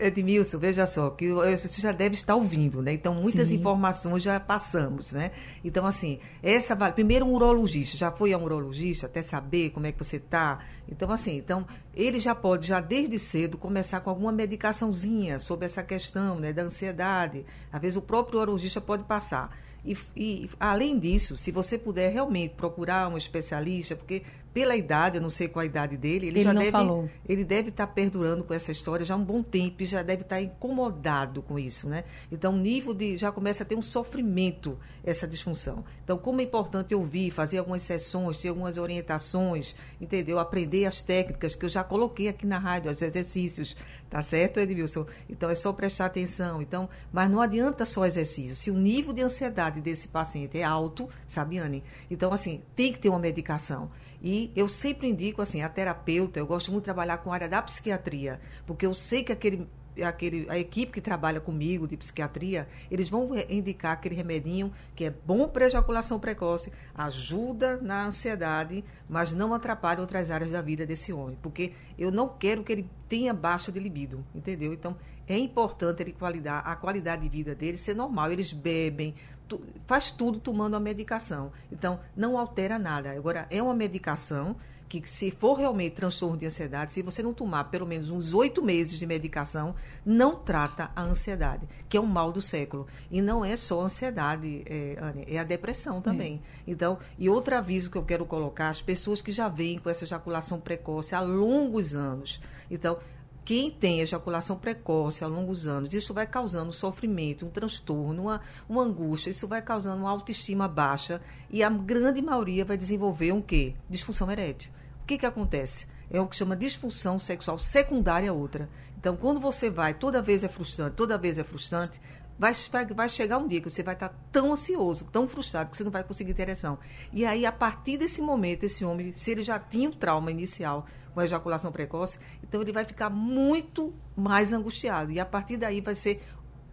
Edmilson, 0.00 0.58
veja 0.58 0.86
só, 0.86 1.10
que 1.10 1.30
você 1.30 1.82
já 1.82 1.92
deve 1.92 2.14
estar 2.14 2.34
ouvindo, 2.34 2.80
né? 2.80 2.94
Então, 2.94 3.14
muitas 3.14 3.48
Sim. 3.48 3.56
informações 3.56 4.22
já 4.22 4.40
passamos, 4.40 5.12
né? 5.12 5.30
Então, 5.62 5.84
assim, 5.84 6.18
essa 6.42 6.74
primeiro 6.92 7.26
um 7.26 7.34
urologista, 7.34 7.98
já 7.98 8.10
foi 8.10 8.32
a 8.32 8.38
um 8.38 8.44
urologista 8.44 9.04
até 9.04 9.20
saber 9.20 9.68
como 9.68 9.86
é 9.86 9.92
que 9.92 10.02
você 10.02 10.16
está. 10.16 10.60
Então, 10.88 11.10
assim, 11.10 11.36
então, 11.36 11.66
ele 11.94 12.18
já 12.18 12.34
pode, 12.34 12.66
já 12.66 12.80
desde 12.80 13.18
cedo, 13.18 13.58
começar 13.58 14.00
com 14.00 14.08
alguma 14.08 14.32
medicaçãozinha 14.32 15.38
sobre 15.38 15.66
essa 15.66 15.82
questão, 15.82 16.40
né, 16.40 16.54
da 16.54 16.62
ansiedade. 16.62 17.44
Às 17.70 17.82
vezes 17.82 17.96
o 17.98 18.02
próprio 18.02 18.40
urologista 18.40 18.80
pode 18.80 19.04
passar. 19.04 19.54
E, 19.84 19.94
e, 20.16 20.50
além 20.58 20.98
disso, 20.98 21.36
se 21.36 21.52
você 21.52 21.76
puder 21.76 22.10
realmente 22.10 22.54
procurar 22.54 23.06
um 23.08 23.18
especialista, 23.18 23.94
porque 23.94 24.22
pela 24.54 24.76
idade, 24.76 25.16
eu 25.16 25.22
não 25.22 25.30
sei 25.30 25.48
qual 25.48 25.64
a 25.64 25.66
idade 25.66 25.96
dele, 25.96 26.28
ele, 26.28 26.38
ele 26.38 26.42
já 26.44 26.52
deve, 26.52 26.70
falou. 26.70 27.10
ele 27.28 27.44
deve 27.44 27.70
estar 27.70 27.88
tá 27.88 27.92
perdurando 27.92 28.44
com 28.44 28.54
essa 28.54 28.70
história 28.70 29.04
já 29.04 29.14
há 29.14 29.16
um 29.16 29.24
bom 29.24 29.42
tempo 29.42 29.82
e 29.82 29.84
já 29.84 30.00
deve 30.00 30.22
estar 30.22 30.36
tá 30.36 30.42
incomodado 30.42 31.42
com 31.42 31.58
isso, 31.58 31.88
né? 31.88 32.04
Então, 32.30 32.54
o 32.54 32.56
nível 32.56 32.94
de 32.94 33.16
já 33.16 33.32
começa 33.32 33.64
a 33.64 33.66
ter 33.66 33.74
um 33.74 33.82
sofrimento 33.82 34.78
essa 35.02 35.26
disfunção. 35.26 35.84
Então, 36.04 36.16
como 36.16 36.40
é 36.40 36.44
importante 36.44 36.94
ouvir, 36.94 37.32
fazer 37.32 37.58
algumas 37.58 37.82
sessões, 37.82 38.36
ter 38.38 38.48
algumas 38.48 38.78
orientações, 38.78 39.74
entendeu? 40.00 40.38
Aprender 40.38 40.86
as 40.86 41.02
técnicas 41.02 41.56
que 41.56 41.64
eu 41.64 41.68
já 41.68 41.82
coloquei 41.82 42.28
aqui 42.28 42.46
na 42.46 42.58
rádio, 42.58 42.92
os 42.92 43.02
exercícios, 43.02 43.76
tá 44.08 44.22
certo, 44.22 44.60
Edmilson? 44.60 45.04
Então, 45.28 45.50
é 45.50 45.56
só 45.56 45.72
prestar 45.72 46.06
atenção. 46.06 46.62
Então, 46.62 46.88
mas 47.12 47.28
não 47.28 47.40
adianta 47.40 47.84
só 47.84 48.06
exercício. 48.06 48.54
Se 48.54 48.70
o 48.70 48.74
nível 48.74 49.12
de 49.12 49.20
ansiedade 49.20 49.80
desse 49.80 50.06
paciente 50.06 50.56
é 50.56 50.62
alto, 50.62 51.08
sabe, 51.26 51.58
Anne? 51.58 51.82
Então, 52.08 52.32
assim, 52.32 52.62
tem 52.76 52.92
que 52.92 53.00
ter 53.00 53.08
uma 53.08 53.18
medicação. 53.18 53.90
E 54.24 54.50
eu 54.56 54.66
sempre 54.70 55.06
indico, 55.06 55.42
assim, 55.42 55.60
a 55.60 55.68
terapeuta, 55.68 56.38
eu 56.38 56.46
gosto 56.46 56.72
muito 56.72 56.84
de 56.84 56.86
trabalhar 56.86 57.18
com 57.18 57.30
a 57.30 57.34
área 57.34 57.46
da 57.46 57.60
psiquiatria, 57.60 58.40
porque 58.66 58.86
eu 58.86 58.94
sei 58.94 59.22
que 59.22 59.30
aquele 59.30 59.68
aquele, 60.02 60.50
a 60.50 60.58
equipe 60.58 60.92
que 60.92 61.00
trabalha 61.00 61.40
comigo 61.40 61.86
de 61.86 61.96
psiquiatria, 61.96 62.66
eles 62.90 63.08
vão 63.08 63.30
indicar 63.48 63.92
aquele 63.92 64.14
remedinho 64.14 64.72
que 64.96 65.04
é 65.04 65.10
bom 65.10 65.46
para 65.46 65.66
ejaculação 65.66 66.18
precoce, 66.18 66.72
ajuda 66.94 67.76
na 67.76 68.06
ansiedade, 68.06 68.84
mas 69.08 69.30
não 69.30 69.54
atrapalha 69.54 70.00
outras 70.00 70.30
áreas 70.30 70.50
da 70.50 70.60
vida 70.60 70.86
desse 70.86 71.12
homem, 71.12 71.38
porque 71.40 71.74
eu 71.98 72.10
não 72.10 72.28
quero 72.28 72.64
que 72.64 72.72
ele 72.72 72.90
tenha 73.08 73.32
baixa 73.32 73.70
de 73.70 73.78
libido, 73.78 74.24
entendeu? 74.34 74.72
Então, 74.72 74.96
é 75.26 75.38
importante 75.38 76.02
ele 76.02 76.12
qualidade, 76.12 76.62
a 76.66 76.76
qualidade 76.76 77.22
de 77.22 77.28
vida 77.28 77.54
dele 77.54 77.78
ser 77.78 77.94
normal. 77.94 78.30
Eles 78.30 78.52
bebem, 78.52 79.14
tu, 79.48 79.60
faz 79.86 80.10
tudo 80.10 80.38
tomando 80.38 80.76
a 80.76 80.80
medicação. 80.80 81.52
Então, 81.70 82.00
não 82.16 82.38
altera 82.38 82.78
nada. 82.78 83.12
Agora, 83.12 83.46
é 83.50 83.62
uma 83.62 83.74
medicação 83.74 84.56
que, 85.00 85.10
se 85.10 85.30
for 85.30 85.54
realmente 85.54 85.96
transtorno 85.96 86.36
de 86.36 86.46
ansiedade, 86.46 86.92
se 86.92 87.02
você 87.02 87.22
não 87.22 87.34
tomar 87.34 87.64
pelo 87.64 87.86
menos 87.86 88.10
uns 88.10 88.32
oito 88.32 88.62
meses 88.62 88.98
de 88.98 89.06
medicação, 89.06 89.74
não 90.04 90.36
trata 90.36 90.90
a 90.94 91.02
ansiedade, 91.02 91.66
que 91.88 91.96
é 91.96 92.00
um 92.00 92.06
mal 92.06 92.32
do 92.32 92.40
século. 92.40 92.86
E 93.10 93.20
não 93.20 93.44
é 93.44 93.56
só 93.56 93.80
a 93.80 93.84
ansiedade, 93.84 94.62
é, 94.66 94.96
Anne, 95.00 95.24
é 95.26 95.38
a 95.38 95.44
depressão 95.44 96.00
também. 96.00 96.40
É. 96.66 96.70
Então, 96.70 96.98
e 97.18 97.28
outro 97.28 97.56
aviso 97.56 97.90
que 97.90 97.96
eu 97.96 98.04
quero 98.04 98.26
colocar, 98.26 98.68
as 98.68 98.82
pessoas 98.82 99.20
que 99.20 99.32
já 99.32 99.48
vêm 99.48 99.78
com 99.78 99.90
essa 99.90 100.04
ejaculação 100.04 100.60
precoce 100.60 101.14
há 101.14 101.20
longos 101.20 101.94
anos. 101.94 102.40
Então, 102.70 102.98
quem 103.44 103.70
tem 103.70 104.00
ejaculação 104.00 104.56
precoce 104.56 105.22
ao 105.22 105.28
longo 105.28 105.52
dos 105.52 105.66
anos, 105.66 105.92
isso 105.92 106.14
vai 106.14 106.26
causando 106.26 106.72
sofrimento, 106.72 107.44
um 107.44 107.50
transtorno, 107.50 108.22
uma, 108.22 108.40
uma 108.68 108.82
angústia, 108.82 109.30
isso 109.30 109.46
vai 109.46 109.60
causando 109.60 110.02
uma 110.02 110.10
autoestima 110.10 110.66
baixa 110.66 111.20
e 111.50 111.62
a 111.62 111.68
grande 111.68 112.22
maioria 112.22 112.64
vai 112.64 112.78
desenvolver 112.78 113.32
um 113.32 113.42
quê? 113.42 113.74
Disfunção 113.88 114.30
erétil. 114.30 114.72
O 115.02 115.06
que, 115.06 115.18
que 115.18 115.26
acontece? 115.26 115.86
É 116.10 116.20
o 116.20 116.26
que 116.26 116.36
chama 116.36 116.56
disfunção 116.56 117.20
sexual 117.20 117.58
secundária 117.58 118.30
a 118.30 118.34
outra. 118.34 118.68
Então, 118.98 119.16
quando 119.16 119.38
você 119.38 119.68
vai, 119.68 119.92
toda 119.92 120.22
vez 120.22 120.42
é 120.42 120.48
frustrante, 120.48 120.96
toda 120.96 121.18
vez 121.18 121.36
é 121.36 121.44
frustrante, 121.44 122.00
vai, 122.38 122.54
vai, 122.70 122.86
vai 122.86 123.08
chegar 123.08 123.36
um 123.36 123.46
dia 123.46 123.60
que 123.60 123.68
você 123.68 123.82
vai 123.82 123.94
estar 123.94 124.14
tão 124.32 124.52
ansioso, 124.52 125.04
tão 125.12 125.28
frustrado, 125.28 125.70
que 125.70 125.76
você 125.76 125.84
não 125.84 125.90
vai 125.90 126.02
conseguir 126.02 126.32
ter 126.32 126.42
ereção. 126.42 126.78
E 127.12 127.26
aí, 127.26 127.44
a 127.44 127.52
partir 127.52 127.98
desse 127.98 128.22
momento, 128.22 128.64
esse 128.64 128.84
homem, 128.84 129.12
se 129.12 129.30
ele 129.30 129.42
já 129.42 129.58
tinha 129.58 129.90
o 129.90 129.94
trauma 129.94 130.30
inicial 130.30 130.86
com 131.14 131.22
ejaculação 131.22 131.70
precoce, 131.70 132.18
então 132.42 132.60
ele 132.60 132.72
vai 132.72 132.84
ficar 132.84 133.08
muito 133.08 133.94
mais 134.16 134.52
angustiado. 134.52 135.12
E 135.12 135.20
a 135.20 135.24
partir 135.24 135.56
daí 135.56 135.80
vai 135.80 135.94
ser, 135.94 136.22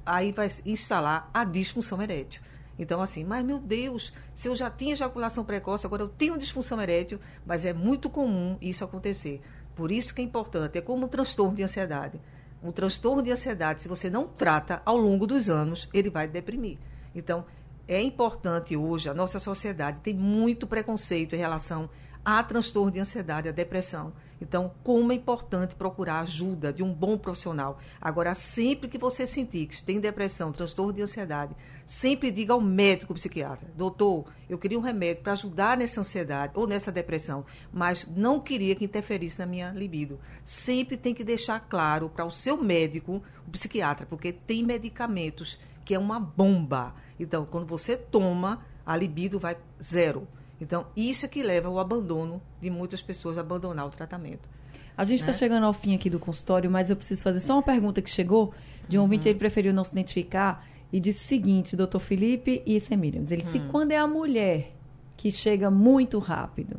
aí 0.06 0.32
vai 0.32 0.52
instalar 0.66 1.30
a 1.34 1.44
disfunção 1.46 2.02
erétil. 2.02 2.42
Então, 2.80 3.02
assim, 3.02 3.24
mas 3.24 3.46
meu 3.46 3.60
Deus, 3.60 4.12
se 4.34 4.48
eu 4.48 4.56
já 4.56 4.70
tinha 4.70 4.94
ejaculação 4.94 5.46
precoce, 5.46 5.86
agora 5.86 6.02
eu 6.02 6.10
tenho 6.10 6.38
disfunção 6.38 6.82
erétil, 6.82 7.20
mas 7.46 7.64
é 7.64 7.74
muito 7.74 8.10
comum 8.10 8.58
isso 8.60 8.84
acontecer. 8.84 9.40
Por 9.76 9.92
isso 9.92 10.14
que 10.16 10.22
é 10.22 10.26
importante, 10.26 10.78
é 10.78 10.82
como 10.82 11.06
um 11.06 11.08
transtorno 11.08 11.56
de 11.56 11.64
ansiedade. 11.64 12.20
Um 12.64 12.72
transtorno 12.72 13.22
de 13.22 13.32
ansiedade, 13.32 13.82
se 13.82 13.88
você 13.88 14.10
não 14.10 14.28
trata 14.28 14.82
ao 14.84 14.98
longo 14.98 15.28
dos 15.28 15.50
anos, 15.50 15.88
ele 15.94 16.10
vai 16.10 16.28
deprimir. 16.28 16.78
Então, 17.14 17.46
é 17.88 18.02
importante 18.02 18.76
hoje, 18.76 19.10
a 19.10 19.14
nossa 19.14 19.40
sociedade 19.40 20.00
tem 20.02 20.14
muito 20.14 20.66
preconceito 20.66 21.36
em 21.36 21.40
relação 21.40 21.90
a 22.24 22.44
transtorno 22.44 22.92
de 22.92 23.00
ansiedade, 23.00 23.50
a 23.50 23.52
depressão. 23.52 24.14
Então, 24.42 24.74
como 24.84 25.12
é 25.12 25.16
importante 25.16 25.76
procurar 25.76 26.22
ajuda 26.22 26.74
de 26.74 26.82
um 26.82 26.92
bom 26.92 27.16
profissional. 27.16 27.80
Agora, 28.02 28.34
sempre 28.34 28.90
que 28.90 28.98
você 28.98 29.28
sentir 29.28 29.68
que 29.68 29.84
tem 29.84 30.00
depressão, 30.00 30.52
transtorno 30.52 30.92
de 30.92 31.02
ansiedade, 31.04 31.56
sempre 31.86 32.32
diga 32.32 32.54
ao 32.54 32.60
médico 32.60 33.14
psiquiatra: 33.14 33.70
doutor, 33.78 34.26
eu 34.50 34.58
queria 34.58 34.80
um 34.80 34.82
remédio 34.82 35.22
para 35.22 35.34
ajudar 35.34 35.78
nessa 35.78 36.02
ansiedade 36.02 36.54
ou 36.56 36.66
nessa 36.66 36.92
depressão, 36.92 37.46
mas 37.72 38.08
não 38.08 38.40
queria 38.40 38.76
que 38.76 38.86
interferisse 38.86 39.38
na 39.38 39.46
minha 39.46 39.70
libido. 39.70 40.20
Sempre 40.44 40.98
tem 40.98 41.14
que 41.14 41.24
deixar 41.24 41.60
claro 41.60 42.10
para 42.10 42.26
o 42.26 42.32
seu 42.32 42.58
médico, 42.58 43.22
o 43.48 43.52
psiquiatra, 43.52 44.08
porque 44.08 44.34
tem 44.34 44.64
medicamentos 44.64 45.60
que 45.86 45.94
é 45.94 46.00
uma 46.00 46.20
bomba. 46.20 46.96
Então, 47.20 47.46
quando 47.46 47.68
você 47.68 47.96
toma, 47.96 48.66
a 48.84 48.98
libido 48.98 49.38
vai 49.40 49.56
zero. 49.82 50.28
Então, 50.62 50.86
isso 50.96 51.26
é 51.26 51.28
que 51.28 51.42
leva 51.42 51.68
ao 51.68 51.80
abandono 51.80 52.40
de 52.62 52.70
muitas 52.70 53.02
pessoas 53.02 53.38
a 53.38 53.42
abandonar 53.42 53.88
o 53.88 53.90
tratamento. 53.90 54.48
A 54.96 55.04
gente 55.04 55.22
está 55.22 55.32
né? 55.32 55.38
chegando 55.38 55.66
ao 55.66 55.74
fim 55.74 55.96
aqui 55.96 56.08
do 56.08 56.20
consultório, 56.20 56.70
mas 56.70 56.92
eu 56.92 56.96
preciso 56.96 57.24
fazer 57.24 57.40
só 57.40 57.54
uma 57.54 57.64
pergunta 57.64 58.00
que 58.00 58.10
chegou 58.10 58.54
de 58.88 58.96
um 58.96 59.02
uhum. 59.02 59.06
ouvinte, 59.06 59.28
ele 59.28 59.40
preferiu 59.40 59.74
não 59.74 59.84
se 59.84 59.92
identificar 59.94 60.68
e 60.94 61.00
disse 61.00 61.26
o 61.26 61.28
seguinte, 61.28 61.76
doutor 61.76 62.00
Felipe 62.00 62.62
e 62.64 62.80
Semíriams, 62.80 63.32
ele 63.32 63.42
uhum. 63.42 63.48
disse, 63.48 63.60
quando 63.72 63.92
é 63.92 63.98
a 63.98 64.06
mulher 64.06 64.72
que 65.18 65.32
chega 65.32 65.72
muito 65.72 66.20
rápido, 66.20 66.78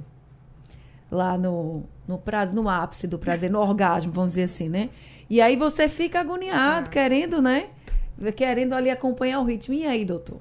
lá 1.10 1.36
no, 1.36 1.82
no, 2.06 2.18
prazo, 2.18 2.54
no 2.54 2.68
ápice 2.68 3.08
do 3.08 3.18
prazer, 3.18 3.50
no 3.50 3.58
orgasmo, 3.58 4.12
vamos 4.12 4.30
dizer 4.30 4.44
assim, 4.44 4.68
né? 4.68 4.90
E 5.28 5.40
aí 5.40 5.56
você 5.56 5.88
fica 5.88 6.20
agoniado, 6.20 6.86
uhum. 6.86 6.92
querendo, 6.92 7.42
né? 7.42 7.70
Querendo 8.36 8.74
ali 8.74 8.90
acompanhar 8.90 9.40
o 9.40 9.44
ritmo. 9.44 9.74
E 9.74 9.84
aí, 9.84 10.04
doutor? 10.04 10.40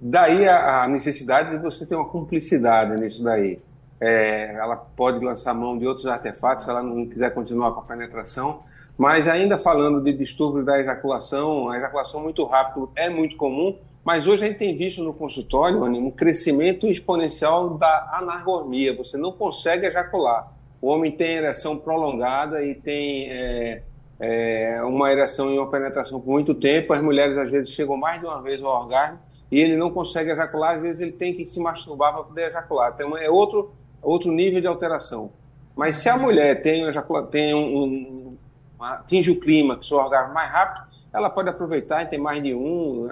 Daí 0.00 0.48
a, 0.48 0.84
a, 0.84 0.88
necessidade 0.88 1.50
de 1.50 1.58
você 1.58 1.84
ter 1.84 1.94
uma 1.94 2.06
cumplicidade 2.06 2.98
nisso 2.98 3.22
daí. 3.22 3.58
É, 4.00 4.54
ela 4.54 4.76
pode 4.76 5.22
lançar 5.22 5.52
mão 5.52 5.76
de 5.76 5.86
outros 5.86 6.06
artefatos 6.06 6.64
se 6.64 6.70
ela 6.70 6.82
não 6.82 7.06
quiser 7.06 7.34
continuar 7.34 7.72
com 7.72 7.80
a 7.80 7.82
penetração. 7.82 8.62
Mas 8.96 9.28
ainda 9.28 9.58
falando 9.58 10.02
de 10.02 10.12
distúrbio 10.14 10.64
da 10.64 10.80
ejaculação, 10.80 11.68
a 11.68 11.76
ejaculação 11.76 12.22
muito 12.22 12.44
rápido 12.46 12.90
é 12.96 13.10
muito 13.10 13.36
comum, 13.36 13.76
mas 14.02 14.26
hoje 14.26 14.44
a 14.44 14.48
gente 14.48 14.58
tem 14.58 14.74
visto 14.74 15.02
no 15.02 15.12
consultório 15.12 15.82
um 15.84 16.10
crescimento 16.10 16.86
exponencial 16.86 17.76
da 17.76 18.10
anargormia. 18.14 18.96
Você 18.96 19.18
não 19.18 19.32
consegue 19.32 19.86
ejacular. 19.86 20.50
O 20.80 20.88
homem 20.88 21.12
tem 21.12 21.36
ereção 21.36 21.76
prolongada 21.76 22.64
e 22.64 22.74
tem 22.74 23.30
é, 23.30 23.82
é, 24.18 24.82
uma 24.82 25.12
ereção 25.12 25.52
e 25.52 25.58
uma 25.58 25.70
penetração 25.70 26.18
por 26.18 26.30
muito 26.30 26.54
tempo. 26.54 26.94
As 26.94 27.02
mulheres 27.02 27.36
às 27.36 27.50
vezes 27.50 27.70
chegam 27.70 27.98
mais 27.98 28.20
de 28.20 28.26
uma 28.26 28.40
vez 28.40 28.62
ao 28.62 28.82
orgasmo 28.82 29.18
e 29.50 29.58
ele 29.60 29.76
não 29.76 29.90
consegue 29.90 30.30
ejacular, 30.30 30.76
às 30.76 30.82
vezes 30.82 31.02
ele 31.02 31.12
tem 31.12 31.34
que 31.34 31.44
se 31.44 31.58
masturbar 31.60 32.12
para 32.12 32.22
poder 32.22 32.48
ejacular. 32.50 32.92
Então 32.94 33.16
é 33.16 33.28
outro, 33.28 33.72
outro 34.00 34.30
nível 34.30 34.60
de 34.60 34.66
alteração. 34.66 35.32
Mas 35.74 35.96
se 35.96 36.08
a 36.08 36.16
mulher 36.16 36.62
tem, 36.62 36.84
tem 37.30 37.54
um, 37.54 37.84
um, 37.84 38.36
atinge 38.78 39.30
o 39.30 39.40
clima, 39.40 39.76
que 39.76 39.92
o 39.92 39.96
orgasmo 39.96 40.34
mais 40.34 40.50
rápido, 40.50 40.86
ela 41.12 41.28
pode 41.28 41.48
aproveitar 41.48 42.02
e 42.02 42.06
ter 42.06 42.18
mais 42.18 42.42
de 42.42 42.54
um, 42.54 43.08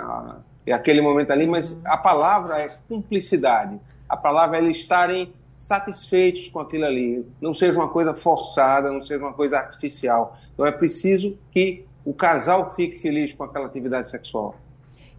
e 0.66 0.72
aquele 0.72 1.00
momento 1.00 1.30
ali, 1.30 1.46
mas 1.46 1.76
a 1.84 1.96
palavra 1.96 2.60
é 2.60 2.76
cumplicidade. 2.88 3.80
A 4.08 4.16
palavra 4.16 4.58
é 4.58 4.60
eles 4.62 4.76
estarem 4.76 5.32
satisfeitos 5.56 6.48
com 6.48 6.60
aquilo 6.60 6.84
ali, 6.84 7.26
não 7.40 7.52
seja 7.52 7.72
uma 7.72 7.88
coisa 7.88 8.14
forçada, 8.14 8.92
não 8.92 9.02
seja 9.02 9.24
uma 9.24 9.32
coisa 9.32 9.56
artificial. 9.56 10.36
Então 10.54 10.64
é 10.66 10.70
preciso 10.70 11.36
que 11.50 11.84
o 12.04 12.14
casal 12.14 12.70
fique 12.70 12.96
feliz 12.96 13.32
com 13.32 13.42
aquela 13.44 13.66
atividade 13.66 14.08
sexual. 14.08 14.54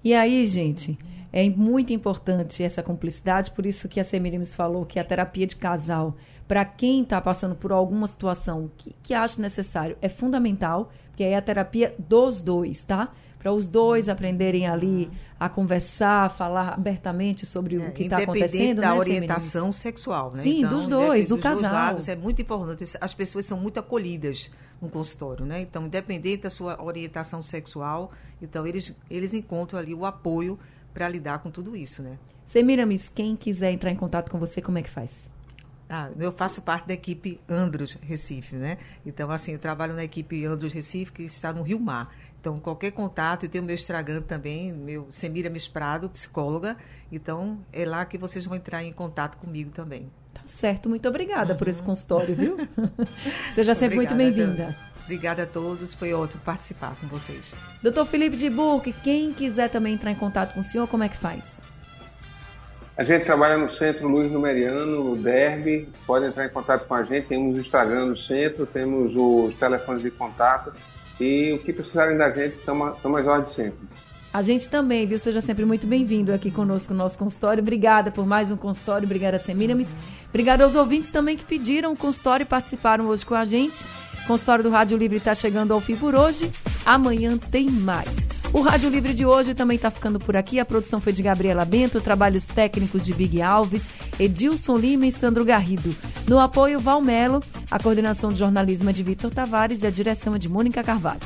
E 0.03 0.13
aí, 0.13 0.45
gente, 0.45 0.97
é 1.31 1.47
muito 1.49 1.93
importante 1.93 2.63
essa 2.63 2.81
cumplicidade, 2.81 3.51
por 3.51 3.65
isso 3.65 3.89
que 3.89 3.99
a 3.99 4.03
Semirimes 4.03 4.53
falou 4.53 4.85
que 4.85 4.99
a 4.99 5.03
terapia 5.03 5.45
de 5.45 5.55
casal, 5.55 6.15
para 6.47 6.65
quem 6.65 7.03
está 7.03 7.19
passando 7.19 7.53
por 7.53 7.71
alguma 7.71 8.07
situação 8.07 8.71
que, 8.77 8.95
que 9.03 9.13
acha 9.13 9.41
necessário, 9.41 9.97
é 10.01 10.09
fundamental, 10.09 10.91
porque 11.09 11.23
aí 11.23 11.31
é 11.31 11.37
a 11.37 11.41
terapia 11.41 11.93
dos 11.99 12.41
dois, 12.41 12.83
tá? 12.83 13.11
Para 13.39 13.53
os 13.53 13.69
dois 13.69 14.09
aprenderem 14.09 14.67
ali 14.67 15.09
a 15.39 15.47
conversar, 15.47 16.25
a 16.25 16.29
falar 16.29 16.73
abertamente 16.73 17.45
sobre 17.45 17.77
é, 17.77 17.87
o 17.87 17.91
que 17.93 18.03
está 18.03 18.17
acontecendo. 18.17 18.81
da 18.81 18.91
né, 18.91 18.99
orientação 18.99 19.71
sexual, 19.71 20.33
né? 20.33 20.43
Sim, 20.43 20.59
então, 20.59 20.71
dos 20.71 20.87
dois, 20.87 21.27
do 21.29 21.35
dos 21.35 21.43
casal. 21.43 21.61
Dois 21.61 21.73
lados, 21.73 22.07
é 22.09 22.15
muito 22.17 22.41
importante. 22.41 22.83
As 22.99 23.13
pessoas 23.13 23.45
são 23.45 23.57
muito 23.57 23.79
acolhidas 23.79 24.51
no 24.81 24.89
consultório, 24.89 25.45
né? 25.45 25.61
Então, 25.61 25.85
independente 25.85 26.43
da 26.43 26.49
sua 26.49 26.83
orientação 26.83 27.41
sexual, 27.41 28.11
então 28.41 28.67
eles, 28.67 28.93
eles 29.09 29.33
encontram 29.33 29.79
ali 29.79 29.95
o 29.95 30.05
apoio 30.05 30.59
para 30.93 31.07
lidar 31.07 31.39
com 31.39 31.49
tudo 31.49 31.75
isso, 31.75 32.03
né? 32.03 32.17
Semiramis, 32.45 33.07
quem 33.07 33.35
quiser 33.35 33.71
entrar 33.71 33.91
em 33.91 33.95
contato 33.95 34.29
com 34.29 34.37
você, 34.37 34.61
como 34.61 34.77
é 34.77 34.81
que 34.81 34.89
faz? 34.89 35.29
Ah, 35.91 36.11
eu 36.19 36.31
faço 36.31 36.61
parte 36.61 36.87
da 36.87 36.93
equipe 36.93 37.39
Andros 37.49 37.97
Recife, 38.01 38.55
né? 38.55 38.77
Então, 39.03 39.31
assim, 39.31 39.53
eu 39.53 39.59
trabalho 39.59 39.95
na 39.95 40.03
equipe 40.03 40.45
Andros 40.45 40.71
Recife, 40.71 41.11
que 41.11 41.23
está 41.23 41.51
no 41.51 41.63
Rio 41.63 41.79
Mar. 41.79 42.13
Então, 42.39 42.57
qualquer 42.57 42.91
contato, 42.91 43.45
e 43.45 43.49
tem 43.49 43.59
o 43.59 43.63
meu 43.63 43.75
Instagram 43.75 44.21
também, 44.21 44.71
meu 44.71 45.07
Semira 45.09 45.51
Prado, 45.73 46.09
psicóloga. 46.09 46.77
Então, 47.11 47.59
é 47.73 47.83
lá 47.83 48.05
que 48.05 48.17
vocês 48.17 48.45
vão 48.45 48.55
entrar 48.55 48.81
em 48.81 48.93
contato 48.93 49.37
comigo 49.37 49.71
também. 49.71 50.09
Tá 50.33 50.41
certo, 50.45 50.87
muito 50.87 51.07
obrigada 51.09 51.51
uhum. 51.51 51.59
por 51.59 51.67
esse 51.67 51.83
consultório, 51.83 52.33
viu? 52.33 52.55
Seja 53.53 53.75
sempre 53.75 53.97
muito 53.97 54.15
bem-vinda. 54.15 54.73
Obrigada 55.03 55.43
a 55.43 55.45
todos, 55.45 55.93
foi 55.93 56.13
ótimo 56.13 56.41
participar 56.43 56.95
com 57.01 57.07
vocês. 57.07 57.53
Doutor 57.83 58.05
Felipe 58.05 58.37
de 58.37 58.49
Burque, 58.49 58.93
quem 58.93 59.33
quiser 59.33 59.69
também 59.69 59.95
entrar 59.95 60.11
em 60.11 60.15
contato 60.15 60.53
com 60.53 60.61
o 60.61 60.63
senhor, 60.63 60.87
como 60.87 61.03
é 61.03 61.09
que 61.09 61.17
faz? 61.17 61.61
A 62.95 63.03
gente 63.03 63.25
trabalha 63.25 63.57
no 63.57 63.69
Centro 63.69 64.07
Luiz 64.07 64.31
Numeriano, 64.31 64.85
no 64.85 65.15
Derby, 65.15 65.89
pode 66.05 66.25
entrar 66.25 66.45
em 66.45 66.49
contato 66.49 66.85
com 66.85 66.93
a 66.93 67.03
gente, 67.03 67.27
temos 67.27 67.57
o 67.57 67.59
Instagram 67.59 68.09
do 68.09 68.15
centro, 68.15 68.65
temos 68.65 69.13
os 69.15 69.55
telefones 69.55 70.01
de 70.03 70.11
contato 70.11 70.71
e 71.19 71.53
o 71.53 71.59
que 71.59 71.73
precisarem 71.73 72.17
da 72.17 72.29
gente, 72.29 72.57
estamos 72.57 72.97
às 73.03 73.27
ordens 73.27 73.53
sempre. 73.53 73.79
A 74.31 74.43
gente 74.43 74.69
também, 74.69 75.07
viu? 75.07 75.17
Seja 75.17 75.41
sempre 75.41 75.65
muito 75.65 75.87
bem-vindo 75.87 76.31
aqui 76.31 76.51
conosco 76.51 76.93
no 76.93 76.99
nosso 76.99 77.17
consultório. 77.17 77.61
Obrigada 77.61 78.11
por 78.11 78.27
mais 78.27 78.51
um 78.51 78.57
consultório. 78.57 79.05
Obrigada, 79.05 79.39
Semiramis. 79.39 79.95
Obrigada 80.29 80.63
aos 80.63 80.75
ouvintes 80.75 81.11
também 81.11 81.35
que 81.35 81.43
pediram 81.43 81.93
o 81.93 81.97
consultório 81.97 82.43
e 82.43 82.47
participaram 82.47 83.07
hoje 83.07 83.25
com 83.25 83.33
a 83.33 83.43
gente. 83.43 83.83
O 84.23 84.27
consultório 84.27 84.63
do 84.63 84.69
Rádio 84.69 84.97
Livre 84.97 85.17
está 85.17 85.33
chegando 85.33 85.73
ao 85.73 85.81
fim 85.81 85.95
por 85.95 86.13
hoje. 86.13 86.51
Amanhã 86.85 87.37
tem 87.37 87.67
mais. 87.71 88.38
O 88.51 88.61
Rádio 88.61 88.89
Livre 88.89 89.13
de 89.13 89.25
hoje 89.25 89.53
também 89.53 89.75
está 89.75 89.91
ficando 89.91 90.19
por 90.19 90.35
aqui. 90.35 90.59
A 90.59 90.65
produção 90.65 90.99
foi 90.99 91.13
de 91.13 91.21
Gabriela 91.21 91.63
Bento, 91.63 92.01
trabalhos 92.01 92.47
técnicos 92.47 93.05
de 93.05 93.13
Big 93.13 93.41
Alves, 93.41 93.83
Edilson 94.19 94.75
Lima 94.75 95.05
e 95.05 95.11
Sandro 95.11 95.45
Garrido. 95.45 95.95
No 96.27 96.39
apoio, 96.39 96.79
Valmelo, 96.79 97.41
a 97.69 97.79
coordenação 97.79 98.31
de 98.31 98.39
jornalismo 98.39 98.89
é 98.89 98.93
de 98.93 99.03
Vitor 99.03 99.31
Tavares 99.31 99.83
e 99.83 99.87
a 99.87 99.91
direção 99.91 100.35
é 100.35 100.39
de 100.39 100.49
Mônica 100.49 100.83
Carvalho. 100.83 101.19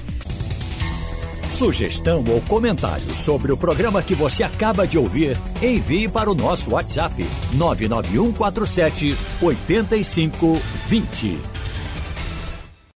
Sugestão 1.50 2.24
ou 2.28 2.42
comentário 2.42 3.16
sobre 3.16 3.52
o 3.52 3.58
programa 3.58 4.02
que 4.02 4.16
você 4.16 4.44
acaba 4.44 4.88
de 4.88 4.98
ouvir, 4.98 5.38
envie 5.62 6.10
para 6.10 6.30
o 6.30 6.36
nosso 6.36 6.72
WhatsApp 6.72 7.24
99147 7.54 9.16
8520. 9.42 11.53